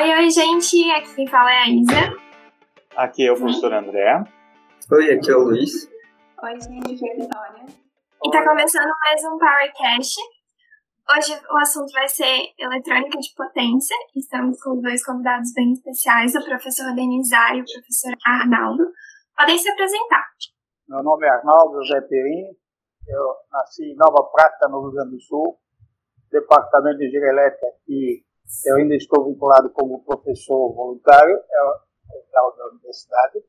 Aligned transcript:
Oi, 0.00 0.14
oi, 0.14 0.30
gente. 0.30 0.88
Aqui 0.92 1.12
quem 1.16 1.26
fala 1.26 1.50
é 1.50 1.58
a 1.58 1.68
Isa. 1.68 2.16
Aqui 2.96 3.26
é 3.26 3.32
o 3.32 3.34
professor 3.34 3.72
André. 3.72 4.22
Oi, 4.92 5.12
aqui 5.12 5.28
é 5.28 5.34
o 5.34 5.40
Luiz. 5.40 5.90
Oi, 6.40 6.60
gente, 6.60 6.94
aqui 6.94 7.08
é 7.08 7.14
a 7.14 7.16
Vitória. 7.16 7.66
E 8.22 8.30
tá 8.30 8.44
começando 8.44 8.92
mais 9.04 9.24
um 9.24 9.36
PowerCast. 9.36 10.20
Hoje 11.10 11.42
o 11.50 11.56
assunto 11.56 11.90
vai 11.92 12.06
ser 12.06 12.54
eletrônica 12.56 13.18
de 13.18 13.34
potência. 13.36 13.96
Estamos 14.14 14.62
com 14.62 14.80
dois 14.80 15.04
convidados 15.04 15.52
bem 15.52 15.72
especiais, 15.72 16.32
o 16.36 16.44
professor 16.44 16.94
Denizar 16.94 17.56
e 17.56 17.62
o 17.62 17.64
professor 17.64 18.14
Arnaldo. 18.24 18.84
Podem 19.36 19.58
se 19.58 19.68
apresentar. 19.68 20.28
Meu 20.88 21.02
nome 21.02 21.26
é 21.26 21.30
Arnaldo 21.30 21.82
José 21.82 22.00
Perim. 22.02 22.46
Eu 23.08 23.34
nasci 23.50 23.82
em 23.82 23.96
Nova 23.96 24.22
Prata, 24.30 24.68
no 24.68 24.80
Rio 24.80 24.92
Grande 24.92 25.16
do 25.16 25.20
Sul, 25.22 25.58
departamento 26.30 26.98
de 26.98 27.08
engenharia 27.08 27.32
elétrica 27.32 27.66
aqui 27.66 28.27
eu 28.64 28.76
ainda 28.76 28.94
estou 28.94 29.24
vinculado 29.24 29.70
como 29.70 30.02
professor 30.04 30.72
voluntário, 30.74 31.34
é 31.34 32.40
o 32.40 32.50
da 32.52 32.68
universidade. 32.70 33.44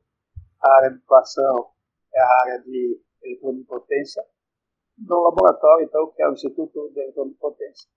A 0.62 0.72
área 0.76 0.90
de 0.90 0.96
atuação 0.96 1.70
é 2.14 2.20
a 2.20 2.40
área 2.42 2.58
de 2.62 3.00
eletromitpotência. 3.22 4.22
No 4.98 5.22
laboratório, 5.22 5.84
então, 5.84 6.12
que 6.14 6.22
é 6.22 6.28
o 6.28 6.32
Instituto 6.32 6.90
de 6.92 7.00
Eletromitpotência. 7.00 7.88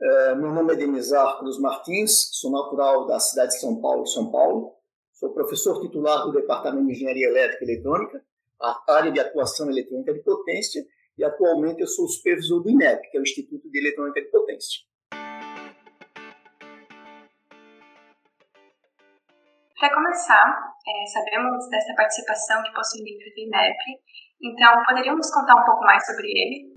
É, 0.00 0.34
meu 0.36 0.52
nome 0.52 0.72
é 0.72 0.76
Denizar 0.76 1.38
Cruz 1.38 1.58
Martins, 1.58 2.30
sou 2.32 2.52
natural 2.52 3.06
da 3.06 3.18
cidade 3.18 3.52
de 3.52 3.60
São 3.60 3.80
Paulo, 3.80 4.06
São 4.06 4.30
Paulo. 4.30 4.76
Sou 5.12 5.32
professor 5.32 5.80
titular 5.80 6.24
do 6.24 6.32
Departamento 6.32 6.86
de 6.86 6.92
Engenharia 6.92 7.28
Elétrica 7.28 7.64
e 7.64 7.68
Eletrônica, 7.68 8.24
a 8.60 8.94
área 8.94 9.10
de 9.10 9.18
atuação 9.18 9.68
eletrônica 9.68 10.12
de 10.12 10.20
potência, 10.20 10.84
e 11.16 11.24
atualmente 11.24 11.80
eu 11.80 11.86
sou 11.86 12.06
supervisor 12.08 12.62
do 12.62 12.70
INEP, 12.70 13.10
que 13.10 13.16
é 13.16 13.20
o 13.20 13.22
Instituto 13.22 13.68
de 13.70 13.78
Eletrônica 13.78 14.20
de 14.20 14.28
Potência. 14.28 14.82
Para 19.84 19.96
começar, 19.96 20.72
é, 20.88 21.06
sabemos 21.12 21.68
dessa 21.68 21.92
participação 21.94 22.62
que 22.62 22.72
possui 22.72 23.02
o 23.02 23.04
livro 23.04 23.26
do 23.34 23.38
INEP, 23.38 23.76
então 24.40 24.82
poderíamos 24.82 25.30
contar 25.30 25.60
um 25.60 25.64
pouco 25.66 25.84
mais 25.84 26.06
sobre 26.06 26.26
ele? 26.26 26.72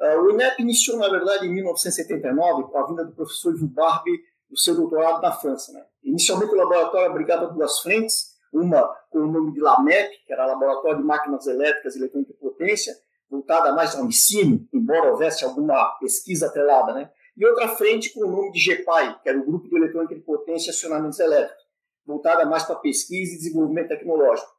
Uh, 0.00 0.20
o 0.20 0.30
INEP 0.30 0.62
iniciou, 0.62 0.96
na 1.00 1.08
verdade, 1.08 1.48
em 1.48 1.52
1979, 1.52 2.70
com 2.70 2.78
a 2.78 2.86
vinda 2.86 3.04
do 3.06 3.12
professor 3.12 3.56
Ivo 3.56 3.66
Barbie 3.66 4.20
do 4.48 4.56
seu 4.56 4.76
doutorado 4.76 5.20
na 5.20 5.32
França. 5.32 5.72
Né? 5.72 5.84
Inicialmente, 6.04 6.52
o 6.52 6.56
laboratório 6.56 7.10
abrigava 7.10 7.48
duas 7.48 7.80
frentes, 7.80 8.36
uma 8.52 8.86
com 9.10 9.18
o 9.18 9.26
nome 9.26 9.52
de 9.52 9.60
LAMEP, 9.60 10.24
que 10.24 10.32
era 10.32 10.46
Laboratório 10.46 10.98
de 10.98 11.04
Máquinas 11.04 11.48
Elétricas 11.48 11.96
e 11.96 11.98
Eletrônica 11.98 12.34
de 12.34 12.38
Potência, 12.38 12.94
voltada 13.28 13.72
mais 13.72 13.96
ao 13.96 14.04
ensino, 14.04 14.64
embora 14.72 15.10
houvesse 15.10 15.44
alguma 15.44 15.98
pesquisa 15.98 16.46
atrelada, 16.46 16.92
né? 16.92 17.10
e 17.36 17.44
outra 17.44 17.66
frente 17.66 18.14
com 18.14 18.20
o 18.20 18.30
nome 18.30 18.52
de 18.52 18.60
GEPAI, 18.60 19.18
que 19.24 19.28
era 19.28 19.40
o 19.40 19.44
Grupo 19.44 19.68
de 19.68 19.76
Eletrônica 19.76 20.14
de 20.14 20.20
Potência 20.20 20.68
e 20.68 20.70
Acionamentos 20.70 21.18
Elétricos 21.18 21.63
voltada 22.06 22.44
mais 22.46 22.64
para 22.64 22.76
pesquisa 22.76 23.34
e 23.34 23.38
desenvolvimento 23.38 23.88
tecnológico, 23.88 24.50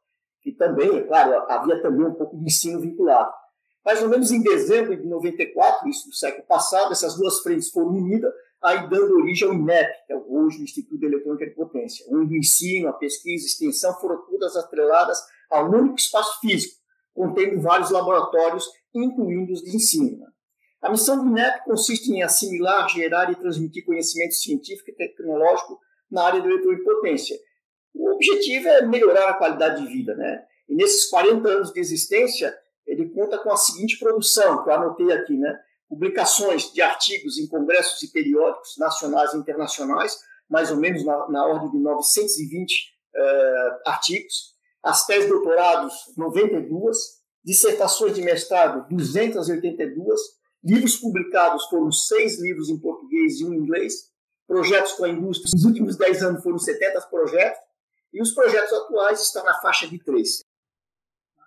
que 0.42 0.52
também, 0.52 0.96
é 0.96 1.02
claro, 1.02 1.50
havia 1.50 1.80
também 1.82 2.06
um 2.06 2.14
pouco 2.14 2.36
de 2.36 2.44
ensino 2.44 2.80
vinculado. 2.80 3.32
Mais 3.84 4.02
ou 4.02 4.08
menos 4.08 4.32
em 4.32 4.42
dezembro 4.42 4.96
de 4.96 5.06
94, 5.06 5.88
isso 5.88 6.08
do 6.08 6.14
século 6.14 6.44
passado, 6.46 6.92
essas 6.92 7.16
duas 7.16 7.40
frentes 7.40 7.70
foram 7.70 7.90
unidas, 7.90 8.32
aí 8.62 8.88
dando 8.88 9.16
origem 9.16 9.46
ao 9.46 9.54
INEP, 9.54 10.06
que 10.06 10.12
é 10.12 10.16
hoje 10.16 10.58
o 10.58 10.64
Instituto 10.64 10.98
de 10.98 11.06
Eletrônica 11.06 11.46
de 11.46 11.54
Potência, 11.54 12.04
onde 12.10 12.34
o 12.34 12.38
ensino, 12.38 12.88
a 12.88 12.92
pesquisa, 12.92 13.44
a 13.44 13.46
extensão 13.46 13.94
foram 14.00 14.24
todas 14.26 14.56
atreladas 14.56 15.18
a 15.50 15.62
um 15.62 15.68
único 15.68 15.96
espaço 15.96 16.40
físico, 16.40 16.74
contendo 17.14 17.60
vários 17.60 17.90
laboratórios, 17.90 18.68
incluindo 18.92 19.52
os 19.52 19.62
de 19.62 19.76
ensino. 19.76 20.26
A 20.82 20.90
missão 20.90 21.22
do 21.22 21.30
INEP 21.30 21.64
consiste 21.64 22.10
em 22.10 22.22
assimilar, 22.22 22.88
gerar 22.88 23.30
e 23.30 23.36
transmitir 23.36 23.84
conhecimento 23.84 24.34
científico 24.34 24.90
e 24.90 24.94
tecnológico 24.94 25.78
na 26.10 26.24
área 26.24 26.40
do 26.40 26.50
eletroimpotência. 26.50 27.38
O 27.94 28.14
objetivo 28.14 28.68
é 28.68 28.82
melhorar 28.86 29.28
a 29.30 29.34
qualidade 29.34 29.82
de 29.82 29.92
vida, 29.92 30.14
né? 30.14 30.44
E 30.68 30.74
nesses 30.74 31.08
40 31.08 31.48
anos 31.48 31.72
de 31.72 31.80
existência, 31.80 32.56
ele 32.86 33.08
conta 33.10 33.38
com 33.38 33.50
a 33.50 33.56
seguinte 33.56 33.98
produção, 33.98 34.62
que 34.62 34.70
eu 34.70 34.74
anotei 34.74 35.12
aqui, 35.12 35.36
né? 35.36 35.58
Publicações 35.88 36.72
de 36.72 36.82
artigos 36.82 37.38
em 37.38 37.46
congressos 37.46 38.02
e 38.02 38.12
periódicos 38.12 38.76
nacionais 38.78 39.32
e 39.32 39.38
internacionais, 39.38 40.18
mais 40.48 40.70
ou 40.70 40.76
menos 40.76 41.04
na, 41.04 41.28
na 41.28 41.46
ordem 41.46 41.70
de 41.70 41.78
920 41.78 42.72
uh, 42.72 43.18
eh, 43.18 43.78
artigos, 43.86 44.56
as 44.82 45.04
teses 45.04 45.24
de 45.24 45.30
doutorados, 45.30 45.94
92, 46.16 46.96
dissertações 47.44 48.14
de 48.14 48.22
mestrado, 48.22 48.86
282, 48.88 50.20
livros 50.62 50.96
publicados 50.96 51.64
foram 51.66 51.90
seis 51.90 52.40
livros 52.40 52.70
em 52.70 52.78
português 52.78 53.40
e 53.40 53.44
um 53.44 53.52
em 53.52 53.58
inglês, 53.58 54.10
projetos 54.46 54.92
com 54.92 55.04
a 55.04 55.08
indústria. 55.08 55.50
Nos 55.52 55.64
últimos 55.64 55.96
10 55.96 56.22
anos 56.22 56.42
foram 56.42 56.58
70 56.58 57.00
projetos 57.08 57.60
e 58.12 58.22
os 58.22 58.32
projetos 58.32 58.72
atuais 58.72 59.20
estão 59.20 59.44
na 59.44 59.54
faixa 59.60 59.88
de 59.88 59.98
3. 60.02 60.44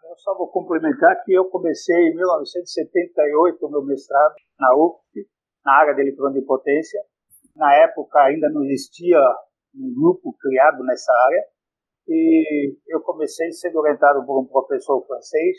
Eu 0.10 0.18
só 0.18 0.36
vou 0.38 0.50
complementar 0.50 1.24
que 1.24 1.34
eu 1.34 1.46
comecei 1.46 1.96
em 1.96 2.16
1978 2.16 3.66
o 3.66 3.70
meu 3.70 3.84
mestrado 3.84 4.36
na 4.60 4.76
UFP, 4.76 5.28
na 5.64 5.74
área 5.74 5.94
de 5.94 6.02
eletrônica 6.02 6.42
de 6.42 6.46
potência. 6.46 7.00
Na 7.56 7.74
época 7.76 8.20
ainda 8.22 8.50
não 8.50 8.64
existia 8.64 9.20
um 9.76 9.94
grupo 9.94 10.36
criado 10.40 10.84
nessa 10.84 11.12
área 11.14 11.44
e 12.08 12.76
eu 12.88 13.02
comecei 13.02 13.52
sendo 13.52 13.80
orientado 13.80 14.26
por 14.26 14.42
um 14.42 14.46
professor 14.46 15.06
francês. 15.06 15.58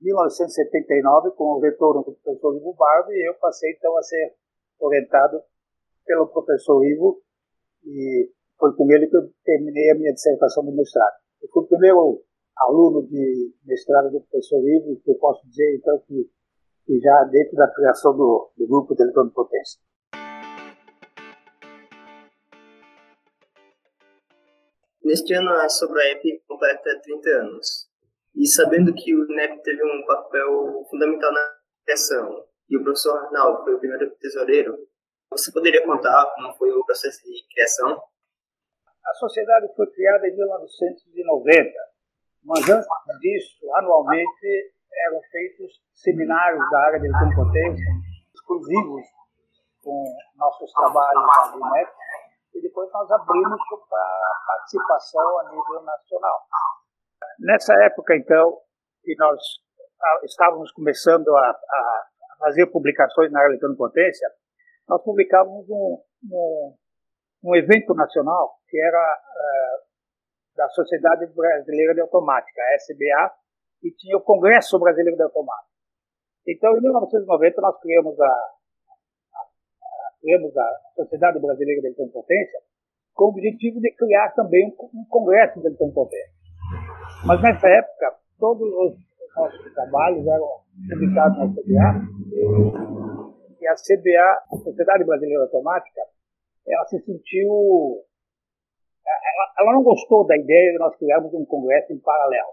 Em 0.00 0.06
1979, 0.06 1.32
com 1.36 1.44
o 1.56 1.60
retorno 1.60 2.02
do 2.02 2.12
professor 2.14 2.56
Ivo 2.56 2.74
Barbi, 2.74 3.12
eu 3.22 3.34
passei 3.34 3.70
então 3.72 3.96
a 3.98 4.02
ser 4.02 4.34
orientado 4.78 5.42
pelo 6.10 6.26
professor 6.26 6.84
Ivo 6.84 7.22
e 7.84 8.28
foi 8.58 8.74
com 8.74 8.90
ele 8.90 9.06
que 9.06 9.16
eu 9.16 9.30
terminei 9.44 9.90
a 9.90 9.94
minha 9.94 10.12
dissertação 10.12 10.64
de 10.64 10.72
mestrado. 10.72 11.14
Eu 11.40 11.48
fui 11.52 11.62
o 11.62 11.68
primeiro 11.68 12.20
aluno 12.58 13.06
de 13.06 13.54
mestrado 13.64 14.10
do 14.10 14.20
professor 14.22 14.58
Ivo, 14.58 15.00
que 15.04 15.12
eu 15.12 15.14
posso 15.18 15.46
dizer, 15.46 15.76
então, 15.76 16.00
que, 16.00 16.28
que 16.84 16.98
já 16.98 17.24
dentro 17.30 17.54
da 17.54 17.72
criação 17.72 18.16
do, 18.16 18.50
do 18.56 18.66
grupo 18.66 18.96
de 18.96 19.12
potência. 19.32 19.80
Neste 25.04 25.32
ano, 25.34 25.50
a 25.50 25.68
SobraEP 25.68 26.42
completa 26.48 27.00
30 27.02 27.30
anos. 27.30 27.88
E 28.34 28.46
sabendo 28.48 28.92
que 28.94 29.14
o 29.14 29.30
INEP 29.30 29.62
teve 29.62 29.82
um 29.82 30.04
papel 30.06 30.84
fundamental 30.90 31.32
na 31.32 31.56
criação, 31.84 32.44
e 32.68 32.76
o 32.76 32.82
professor 32.82 33.16
Arnaldo 33.16 33.64
foi 33.64 33.74
o 33.74 33.78
primeiro 33.78 34.10
tesoureiro, 34.20 34.89
você 35.30 35.52
poderia 35.52 35.84
contar 35.86 36.26
como 36.34 36.52
foi 36.54 36.70
o 36.72 36.84
processo 36.84 37.22
de 37.22 37.46
criação? 37.54 38.02
A 39.06 39.14
sociedade 39.14 39.72
foi 39.74 39.86
criada 39.92 40.26
em 40.26 40.36
1990, 40.36 41.70
mas 42.44 42.68
antes 42.68 42.88
disso, 43.20 43.74
anualmente, 43.76 44.74
eram 45.06 45.20
feitos 45.30 45.80
seminários 45.94 46.70
da 46.70 46.78
área 46.80 47.00
de 47.00 47.08
competência 47.10 47.90
exclusivos 48.34 49.02
com 49.82 50.04
nossos 50.36 50.70
trabalhos 50.72 51.24
da 51.24 51.56
INEP, 51.56 51.90
e 52.54 52.60
depois 52.60 52.90
nós 52.92 53.10
abrimos 53.10 53.60
para 53.88 54.20
participação 54.46 55.38
a 55.38 55.44
nível 55.44 55.82
nacional. 55.82 56.40
Nessa 57.38 57.74
época, 57.84 58.16
então, 58.16 58.58
que 59.02 59.14
nós 59.16 59.40
estávamos 60.24 60.72
começando 60.72 61.28
a, 61.36 61.50
a 61.50 62.06
fazer 62.38 62.66
publicações 62.66 63.30
na 63.30 63.40
área 63.40 63.56
de 63.56 63.76
potência, 63.76 64.28
nós 64.90 65.00
publicávamos 65.04 65.70
um, 65.70 66.02
um, 66.32 66.74
um 67.44 67.54
evento 67.54 67.94
nacional 67.94 68.58
que 68.68 68.76
era 68.76 68.98
uh, 68.98 70.56
da 70.56 70.68
Sociedade 70.70 71.26
Brasileira 71.28 71.94
de 71.94 72.00
Automática, 72.00 72.60
a 72.60 72.74
SBA, 72.74 73.32
e 73.84 73.92
tinha 73.92 74.16
o 74.16 74.20
Congresso 74.20 74.80
Brasileiro 74.80 75.16
de 75.16 75.22
Automática. 75.22 75.70
Então, 76.46 76.76
em 76.76 76.80
1990, 76.80 77.60
nós 77.60 77.80
criamos 77.80 78.20
a, 78.20 78.26
a, 78.26 78.30
a 78.30 80.20
criamos 80.20 80.56
a 80.56 80.80
Sociedade 80.96 81.38
Brasileira 81.38 81.80
de 81.80 81.86
Eletrompotência 81.86 82.58
com 83.14 83.26
o 83.26 83.28
objetivo 83.28 83.80
de 83.80 83.94
criar 83.94 84.30
também 84.30 84.66
um, 84.66 85.00
um 85.00 85.04
Congresso 85.08 85.60
de 85.60 85.68
Eletrompotência. 85.68 86.34
Mas, 87.24 87.40
nessa 87.42 87.68
época, 87.68 88.16
todos 88.40 88.68
os 88.68 88.98
nossos 89.36 89.72
trabalhos 89.72 90.26
eram 90.26 90.48
publicados 90.90 91.38
na 91.38 91.44
SBA 91.44 92.99
e 93.60 93.68
a 93.68 93.74
CBA, 93.74 94.42
a 94.52 94.56
Sociedade 94.64 95.04
Brasileira 95.04 95.44
Automática, 95.44 96.00
ela 96.66 96.84
se 96.86 96.98
sentiu. 97.00 98.02
Ela, 99.06 99.52
ela 99.58 99.74
não 99.74 99.82
gostou 99.82 100.26
da 100.26 100.34
ideia 100.36 100.72
de 100.72 100.78
nós 100.78 100.96
criarmos 100.96 101.32
um 101.34 101.44
congresso 101.44 101.92
em 101.92 101.98
paralelo. 101.98 102.48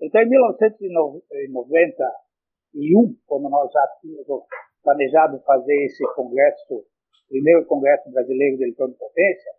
Então, 0.00 0.22
em 0.22 0.28
1991, 0.28 3.16
quando 3.26 3.48
nós 3.48 3.72
já 3.72 3.84
tínhamos 4.00 4.44
planejado 4.82 5.40
fazer 5.40 5.84
esse 5.84 6.04
congresso, 6.14 6.86
primeiro 7.28 7.66
congresso 7.66 8.08
brasileiro 8.10 8.56
de 8.56 8.62
eletromitpotência, 8.64 9.52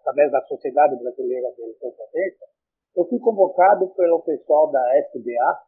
através 0.00 0.32
da 0.32 0.42
Sociedade 0.42 0.96
Brasileira 0.96 1.50
de 1.54 1.62
Eletromitpotência, 1.62 2.46
eu 2.96 3.04
fui 3.06 3.20
convocado 3.20 3.88
pelo 3.90 4.22
pessoal 4.22 4.70
da 4.70 4.98
SBA 4.98 5.60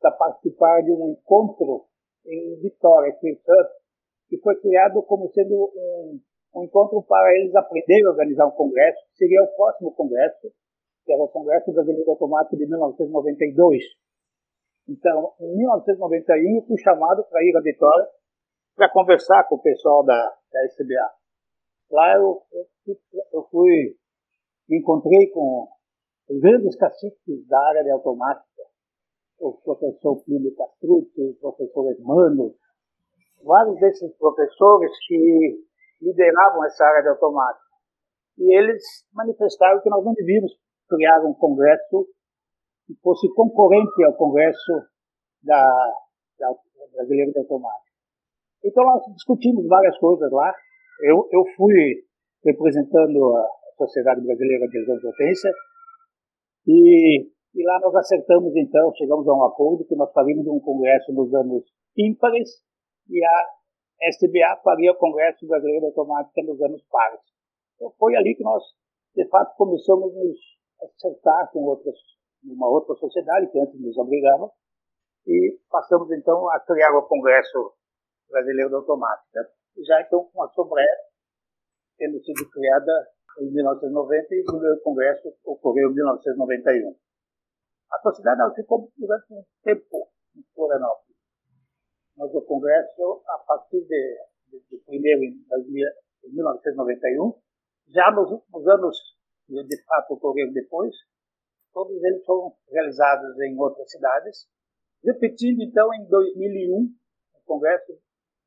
para 0.00 0.10
participar 0.12 0.82
de 0.82 0.92
um 0.92 1.12
encontro 1.12 1.86
em 2.26 2.60
Vitória, 2.60 3.10
Espírito 3.10 3.42
Santo, 3.42 3.70
que 4.28 4.38
foi 4.38 4.56
criado 4.60 5.02
como 5.02 5.28
sendo 5.32 5.54
um, 5.54 6.20
um 6.56 6.64
encontro 6.64 7.02
para 7.02 7.32
eles 7.36 7.54
aprenderem 7.54 8.06
a 8.06 8.10
organizar 8.10 8.46
um 8.46 8.52
congresso, 8.52 8.98
que 9.10 9.16
seria 9.16 9.42
o 9.42 9.56
próximo 9.56 9.92
congresso, 9.92 10.52
que 11.04 11.12
era 11.12 11.22
o 11.22 11.28
Congresso 11.28 11.72
Brasileiro 11.72 12.10
Automático 12.10 12.56
de 12.56 12.66
1992. 12.66 13.82
Então, 14.88 15.32
em 15.40 15.56
1991, 15.56 16.56
eu 16.56 16.66
fui 16.66 16.78
chamado 16.78 17.24
para 17.30 17.42
ir 17.42 17.56
a 17.56 17.60
Vitória 17.60 18.08
para 18.74 18.90
conversar 18.90 19.44
com 19.48 19.56
o 19.56 19.62
pessoal 19.62 20.04
da, 20.04 20.20
da 20.52 20.64
SBA. 20.66 21.10
Lá 21.90 22.14
eu, 22.14 22.42
eu, 22.52 22.96
eu 23.32 23.42
fui, 23.50 23.96
me 24.68 24.78
encontrei 24.78 25.28
com 25.30 25.68
grandes 26.28 26.76
caciques 26.76 27.46
da 27.46 27.60
área 27.68 27.84
de 27.84 27.90
automática, 27.90 28.62
o 29.38 29.52
professor 29.62 30.22
Plínio 30.24 30.54
Castrucci, 30.54 31.22
o 31.22 31.34
professor 31.34 31.90
Hermano, 31.90 32.54
vários 33.44 33.78
desses 33.78 34.12
professores 34.16 34.90
que 35.06 35.64
lideravam 36.00 36.64
essa 36.64 36.84
área 36.84 37.02
de 37.02 37.08
automática. 37.08 37.64
E 38.38 38.56
eles 38.56 38.82
manifestaram 39.12 39.80
que 39.82 39.90
nós 39.90 40.04
não 40.04 40.12
devíamos 40.12 40.52
criar 40.88 41.20
um 41.24 41.34
congresso 41.34 42.06
que 42.86 42.94
fosse 43.02 43.28
concorrente 43.34 44.04
ao 44.04 44.14
congresso 44.14 44.72
da, 45.42 45.64
da 46.38 46.54
brasileira 46.92 47.32
de 47.32 47.38
automática. 47.38 47.86
Então 48.64 48.84
nós 48.84 49.02
discutimos 49.14 49.66
várias 49.66 49.96
coisas 49.98 50.30
lá. 50.30 50.52
Eu, 51.02 51.28
eu 51.32 51.44
fui 51.56 52.04
representando 52.44 53.36
a 53.36 53.48
Sociedade 53.76 54.20
Brasileira 54.22 54.66
de 54.68 55.00
Potência 55.00 55.50
e, 56.66 57.30
e 57.56 57.64
lá 57.64 57.80
nós 57.80 57.94
acertamos 57.96 58.54
então, 58.54 58.92
chegamos 58.94 59.26
a 59.26 59.32
um 59.32 59.44
acordo 59.44 59.86
que 59.86 59.96
nós 59.96 60.12
faríamos 60.12 60.46
um 60.46 60.60
congresso 60.60 61.10
nos 61.12 61.32
anos 61.32 61.64
ímpares 61.96 62.50
e 63.08 63.24
a 63.24 64.08
SBA 64.12 64.60
faria 64.62 64.92
o 64.92 64.96
Congresso 64.96 65.46
Brasileiro 65.46 65.80
de 65.80 65.86
Automática 65.86 66.42
nos 66.42 66.60
anos 66.60 66.84
pares. 66.90 67.20
Então 67.74 67.90
foi 67.98 68.14
ali 68.14 68.34
que 68.34 68.44
nós, 68.44 68.62
de 69.14 69.26
fato, 69.28 69.56
começamos 69.56 70.14
a 70.14 70.18
nos 70.18 70.38
acertar 70.82 71.50
com 71.50 71.64
outras, 71.64 71.96
uma 72.44 72.68
outra 72.68 72.94
sociedade 72.96 73.50
que 73.50 73.58
antes 73.58 73.80
nos 73.80 73.96
obrigava 73.96 74.50
e 75.26 75.58
passamos 75.70 76.12
então 76.12 76.50
a 76.50 76.60
criar 76.60 76.92
o 76.92 77.08
Congresso 77.08 77.72
Brasileiro 78.28 78.68
de 78.68 78.76
Automática, 78.76 79.48
já 79.86 80.02
então 80.02 80.28
com 80.30 80.42
a 80.42 80.48
Sobré 80.50 80.86
tendo 81.96 82.22
sido 82.22 82.50
criada 82.50 82.92
em 83.40 83.50
1990 83.50 84.34
e 84.34 84.40
o 84.42 84.44
primeiro 84.44 84.80
congresso 84.82 85.32
ocorreu 85.44 85.90
em 85.90 85.94
1991. 85.94 87.05
A 87.90 87.98
sociedade 88.00 88.40
ela 88.40 88.54
ficou 88.54 88.90
durante 88.96 89.32
um 89.32 89.44
tempo 89.62 90.08
em 90.36 90.42
Florianópolis. 90.54 91.16
Mas 92.16 92.34
o 92.34 92.42
congresso, 92.42 93.22
a 93.28 93.38
partir 93.46 93.80
de, 93.86 94.18
de, 94.48 94.60
de 94.70 94.78
primeiro 94.84 95.22
em, 95.22 95.44
em 96.24 96.32
1991, 96.32 97.34
já 97.88 98.10
nos, 98.10 98.42
nos 98.50 98.66
anos 98.66 98.98
que 99.46 99.62
de 99.64 99.84
fato 99.84 100.14
ocorreram 100.14 100.52
depois, 100.52 100.94
todos 101.72 102.02
eles 102.02 102.24
foram 102.24 102.56
realizados 102.68 103.38
em 103.40 103.58
outras 103.58 103.90
cidades, 103.90 104.48
repetindo 105.04 105.62
então 105.62 105.92
em 105.94 106.06
2001 106.08 106.74
o 107.34 107.44
Congresso 107.44 107.92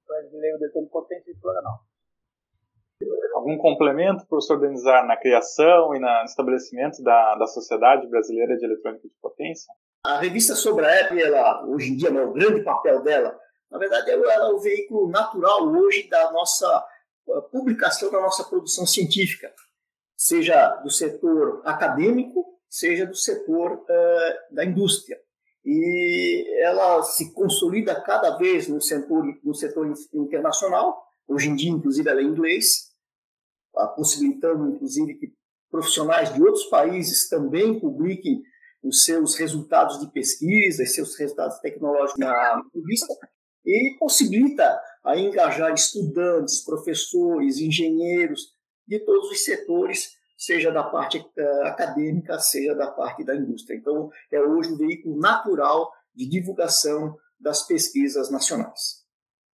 Brasileiro 0.06 0.58
de 0.58 0.90
Potência 0.90 1.32
em 1.32 1.40
Florianópolis. 1.40 1.89
Algum 3.40 3.58
complemento, 3.58 4.28
professor 4.28 4.60
Denizar, 4.60 5.08
na 5.08 5.16
criação 5.16 5.96
e 5.96 6.00
no 6.00 6.26
estabelecimento 6.26 7.02
da, 7.02 7.36
da 7.36 7.48
Sociedade 7.48 8.06
Brasileira 8.08 8.58
de 8.58 8.66
Eletrônica 8.66 9.08
de 9.08 9.14
Potência? 9.22 9.74
A 10.06 10.20
revista 10.20 10.56
sobre 10.56 10.86
a 10.86 11.06
Apple, 11.06 11.22
ela, 11.22 11.66
hoje 11.66 11.94
em 11.94 11.96
dia, 11.96 12.12
né, 12.12 12.22
o 12.22 12.34
grande 12.34 12.62
papel 12.64 13.02
dela, 13.02 13.34
na 13.72 13.78
verdade, 13.78 14.12
ela 14.12 14.34
é 14.34 14.52
o 14.52 14.60
veículo 14.60 15.10
natural 15.10 15.66
hoje 15.70 16.10
da 16.10 16.30
nossa 16.34 16.86
publicação, 17.50 18.12
da 18.12 18.20
nossa 18.20 18.44
produção 18.44 18.86
científica, 18.86 19.50
seja 20.18 20.76
do 20.84 20.92
setor 20.92 21.62
acadêmico, 21.64 22.46
seja 22.70 23.06
do 23.06 23.16
setor 23.16 23.72
uh, 23.72 24.54
da 24.54 24.66
indústria. 24.66 25.18
E 25.64 26.46
ela 26.62 27.02
se 27.04 27.34
consolida 27.34 28.02
cada 28.02 28.38
vez 28.38 28.68
no 28.68 28.82
setor, 28.82 29.24
no 29.42 29.56
setor 29.56 29.94
internacional, 30.14 31.02
hoje 31.26 31.48
em 31.48 31.56
dia, 31.56 31.72
inclusive, 31.72 32.10
ela 32.10 32.20
é 32.20 32.24
em 32.24 32.28
inglês, 32.28 32.89
possibilitando, 33.88 34.70
inclusive, 34.70 35.16
que 35.16 35.34
profissionais 35.70 36.34
de 36.34 36.42
outros 36.42 36.66
países 36.66 37.30
também 37.30 37.80
publiquem 37.80 38.42
os 38.84 39.04
seus 39.04 39.36
resultados 39.36 40.00
de 40.00 40.12
pesquisa, 40.12 40.84
os 40.84 40.94
seus 40.94 41.18
resultados 41.18 41.60
tecnológicos 41.60 42.20
na 42.20 42.62
revista, 42.74 43.14
e 43.66 43.98
possibilita 44.00 44.80
a 45.04 45.18
engajar 45.18 45.74
estudantes, 45.74 46.64
professores, 46.64 47.60
engenheiros 47.60 48.54
de 48.88 49.00
todos 49.00 49.30
os 49.30 49.44
setores, 49.44 50.12
seja 50.38 50.72
da 50.72 50.84
parte 50.84 51.20
uh, 51.20 51.66
acadêmica, 51.66 52.40
seja 52.40 52.74
da 52.74 52.90
parte 52.90 53.24
da 53.24 53.36
indústria. 53.36 53.78
Então, 53.78 54.10
é 54.32 54.42
hoje 54.42 54.72
um 54.72 54.78
veículo 54.78 55.20
natural 55.20 55.92
de 56.16 56.28
divulgação 56.28 57.16
das 57.40 57.68
pesquisas 57.68 58.32
nacionais. 58.32 58.99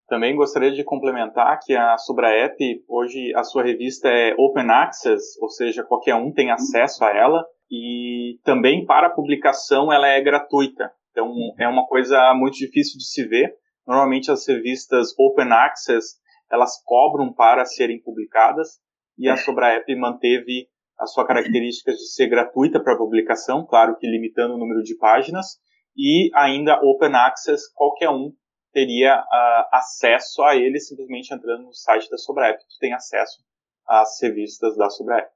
Também 0.07 0.35
gostaria 0.35 0.71
de 0.71 0.83
complementar 0.83 1.59
que 1.63 1.75
a 1.75 1.97
Subraep, 1.97 2.83
hoje 2.87 3.33
a 3.35 3.43
sua 3.43 3.63
revista 3.63 4.07
é 4.07 4.35
Open 4.37 4.69
Access, 4.69 5.41
ou 5.41 5.49
seja, 5.49 5.83
qualquer 5.83 6.13
um 6.13 6.31
tem 6.31 6.51
acesso 6.51 7.03
a 7.03 7.09
ela, 7.09 7.43
e 7.71 8.39
também 8.43 8.85
para 8.85 9.09
publicação 9.09 9.91
ela 9.91 10.07
é 10.07 10.21
gratuita. 10.21 10.91
Então 11.09 11.33
é 11.59 11.67
uma 11.67 11.87
coisa 11.87 12.33
muito 12.35 12.55
difícil 12.55 12.99
de 12.99 13.07
se 13.07 13.27
ver. 13.27 13.55
Normalmente 13.87 14.29
as 14.29 14.47
revistas 14.47 15.07
Open 15.17 15.51
Access, 15.51 16.17
elas 16.51 16.79
cobram 16.85 17.33
para 17.33 17.65
serem 17.65 17.99
publicadas, 17.99 18.79
e 19.17 19.27
a 19.27 19.35
Subraep 19.35 19.95
manteve 19.95 20.67
a 20.99 21.07
sua 21.07 21.25
característica 21.25 21.91
de 21.91 22.13
ser 22.13 22.27
gratuita 22.27 22.79
para 22.79 22.97
publicação, 22.97 23.65
claro 23.65 23.97
que 23.97 24.07
limitando 24.07 24.53
o 24.53 24.57
número 24.57 24.83
de 24.83 24.95
páginas, 24.97 25.57
e 25.97 26.29
ainda 26.35 26.79
Open 26.83 27.15
Access, 27.15 27.63
qualquer 27.73 28.09
um 28.09 28.31
teria 28.75 29.21
uh, 29.21 29.67
acesso 29.71 30.43
a 30.43 30.53
ele 30.53 30.77
simplesmente 30.81 31.33
entrando 31.33 31.63
no 31.63 31.73
site 31.73 32.09
da 32.09 32.17
Sobrep. 32.17 32.59
Tu 32.59 32.77
tem 32.81 32.93
acesso 32.93 33.41
às 33.87 34.21
revistas 34.21 34.75
da 34.75 34.89
Sobrep. 34.89 35.29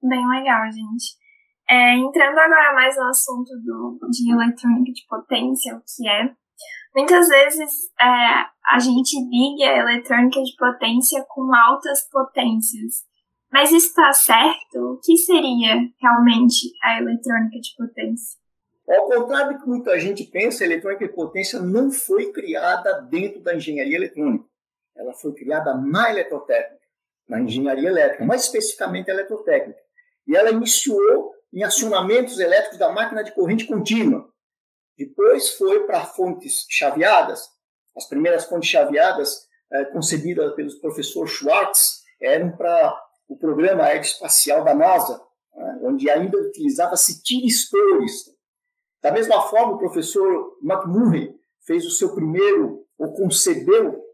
Bem 0.00 0.28
legal, 0.28 0.62
gente. 0.70 1.18
É, 1.68 1.96
entrando 1.96 2.38
agora 2.38 2.72
mais 2.72 2.96
no 2.96 3.08
assunto 3.08 3.50
do, 3.64 3.98
de 4.08 4.32
eletrônica 4.32 4.92
de 4.92 5.06
potência, 5.08 5.76
o 5.76 5.80
que 5.80 6.08
é. 6.08 6.32
Muitas 6.94 7.28
vezes 7.28 7.92
é, 8.00 8.04
a 8.04 8.78
gente 8.78 9.16
liga 9.28 9.72
a 9.72 9.78
eletrônica 9.78 10.40
de 10.40 10.54
potência 10.56 11.24
com 11.28 11.52
altas 11.52 12.08
potências. 12.08 13.09
Mas 13.52 13.72
está 13.72 14.12
certo? 14.12 14.94
O 14.94 15.00
que 15.00 15.16
seria 15.16 15.74
realmente 16.00 16.72
a 16.82 16.98
eletrônica 16.98 17.58
de 17.60 17.74
potência? 17.76 18.38
Ao 18.88 19.06
contrário 19.06 19.54
do 19.54 19.62
que 19.62 19.68
muita 19.68 19.98
gente 19.98 20.24
pensa, 20.24 20.64
a 20.64 20.66
eletrônica 20.66 21.06
de 21.06 21.14
potência 21.14 21.60
não 21.60 21.90
foi 21.90 22.32
criada 22.32 23.00
dentro 23.02 23.40
da 23.40 23.54
engenharia 23.54 23.96
eletrônica. 23.96 24.44
Ela 24.96 25.12
foi 25.14 25.32
criada 25.32 25.74
na 25.74 26.10
eletrotécnica, 26.10 26.80
na 27.28 27.40
engenharia 27.40 27.88
elétrica, 27.88 28.24
mais 28.24 28.44
especificamente 28.44 29.10
a 29.10 29.14
eletrotécnica. 29.14 29.80
E 30.26 30.36
ela 30.36 30.50
iniciou 30.50 31.32
em 31.52 31.62
acionamentos 31.62 32.38
elétricos 32.38 32.78
da 32.78 32.92
máquina 32.92 33.24
de 33.24 33.32
corrente 33.32 33.66
contínua. 33.66 34.28
Depois 34.96 35.54
foi 35.54 35.86
para 35.86 36.04
fontes 36.04 36.66
chaveadas. 36.68 37.48
As 37.96 38.08
primeiras 38.08 38.44
fontes 38.44 38.68
chaveadas, 38.68 39.48
eh, 39.72 39.84
concebidas 39.86 40.54
pelo 40.54 40.80
professor 40.80 41.26
Schwartz, 41.26 42.02
eram 42.20 42.52
para 42.56 43.09
o 43.30 43.36
programa 43.36 43.84
aeroespacial 43.84 44.64
da 44.64 44.74
NASA, 44.74 45.22
né, 45.54 45.80
onde 45.84 46.10
ainda 46.10 46.36
utilizava-se 46.36 47.22
tiristores. 47.22 48.24
Da 49.00 49.12
mesma 49.12 49.40
forma, 49.42 49.74
o 49.74 49.78
professor 49.78 50.58
McMurray 50.60 51.32
fez 51.64 51.86
o 51.86 51.90
seu 51.90 52.12
primeiro, 52.12 52.84
ou 52.98 53.14
concebeu 53.14 54.04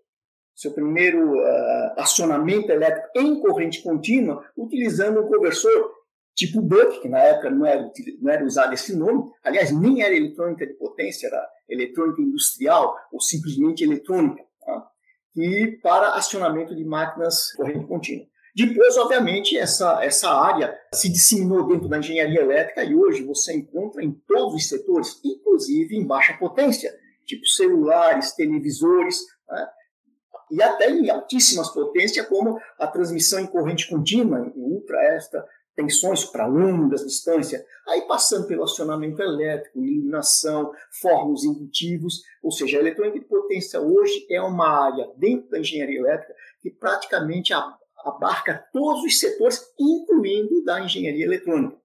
seu 0.55 0.73
primeiro 0.73 1.35
uh, 1.35 1.93
acionamento 1.97 2.71
elétrico 2.71 3.09
em 3.17 3.41
corrente 3.41 3.83
contínua, 3.83 4.45
utilizando 4.57 5.21
um 5.21 5.29
conversor 5.29 5.93
tipo 6.35 6.61
Buck, 6.61 7.01
que 7.01 7.09
na 7.09 7.21
época 7.21 7.51
não 7.51 7.65
era, 7.65 7.91
não 8.21 8.31
era 8.31 8.45
usado 8.45 8.75
esse 8.75 8.95
nome, 8.95 9.31
aliás, 9.43 9.73
nem 9.73 10.03
era 10.03 10.15
eletrônica 10.15 10.67
de 10.67 10.75
potência, 10.75 11.27
era 11.27 11.49
eletrônica 11.69 12.21
industrial, 12.21 12.95
ou 13.11 13.21
simplesmente 13.21 13.83
eletrônica, 13.83 14.45
tá? 14.61 14.89
e 15.35 15.79
para 15.83 16.15
acionamento 16.15 16.75
de 16.75 16.85
máquinas 16.85 17.53
corrente 17.53 17.87
contínua. 17.87 18.27
Depois, 18.57 18.97
obviamente, 18.97 19.55
essa, 19.55 20.03
essa 20.03 20.31
área 20.31 20.75
se 20.91 21.11
disseminou 21.11 21.67
dentro 21.67 21.89
da 21.89 21.99
engenharia 21.99 22.41
elétrica 22.41 22.83
e 22.83 22.95
hoje 22.95 23.23
você 23.23 23.55
encontra 23.55 24.03
em 24.03 24.13
todos 24.27 24.55
os 24.55 24.67
setores, 24.67 25.21
inclusive 25.23 25.95
em 25.95 26.07
baixa 26.07 26.33
potência, 26.39 26.91
tipo 27.27 27.47
celulares, 27.47 28.33
televisores, 28.33 29.21
né? 29.47 29.69
e 30.51 30.63
até 30.63 30.91
em 30.91 31.11
altíssimas 31.11 31.69
potências, 31.69 32.27
como 32.29 32.59
a 32.79 32.87
transmissão 32.87 33.41
em 33.41 33.47
corrente 33.47 33.91
contínua, 33.91 34.41
em 34.41 34.59
ultra, 34.59 35.03
extra, 35.15 35.45
tensões 35.75 36.25
para 36.25 36.47
longas 36.47 37.05
distâncias, 37.05 37.63
aí 37.87 38.09
passando 38.09 38.47
pelo 38.47 38.65
acionamento 38.65 39.21
elétrico, 39.21 39.85
iluminação, 39.85 40.73
fórmulas 41.03 41.45
indutivos, 41.45 42.23
ou 42.43 42.51
seja, 42.51 42.79
a 42.79 42.81
eletrônica 42.81 43.19
de 43.19 43.27
potência 43.27 43.79
hoje 43.83 44.27
é 44.31 44.41
uma 44.41 44.87
área 44.87 45.11
dentro 45.19 45.51
da 45.51 45.59
engenharia 45.59 45.99
elétrica 45.99 46.35
que 46.63 46.71
praticamente 46.71 47.53
abarca 48.09 48.65
todos 48.73 49.03
os 49.03 49.19
setores, 49.19 49.61
incluindo 49.79 50.65
da 50.65 50.81
engenharia 50.81 51.25
eletrônica. 51.25 51.77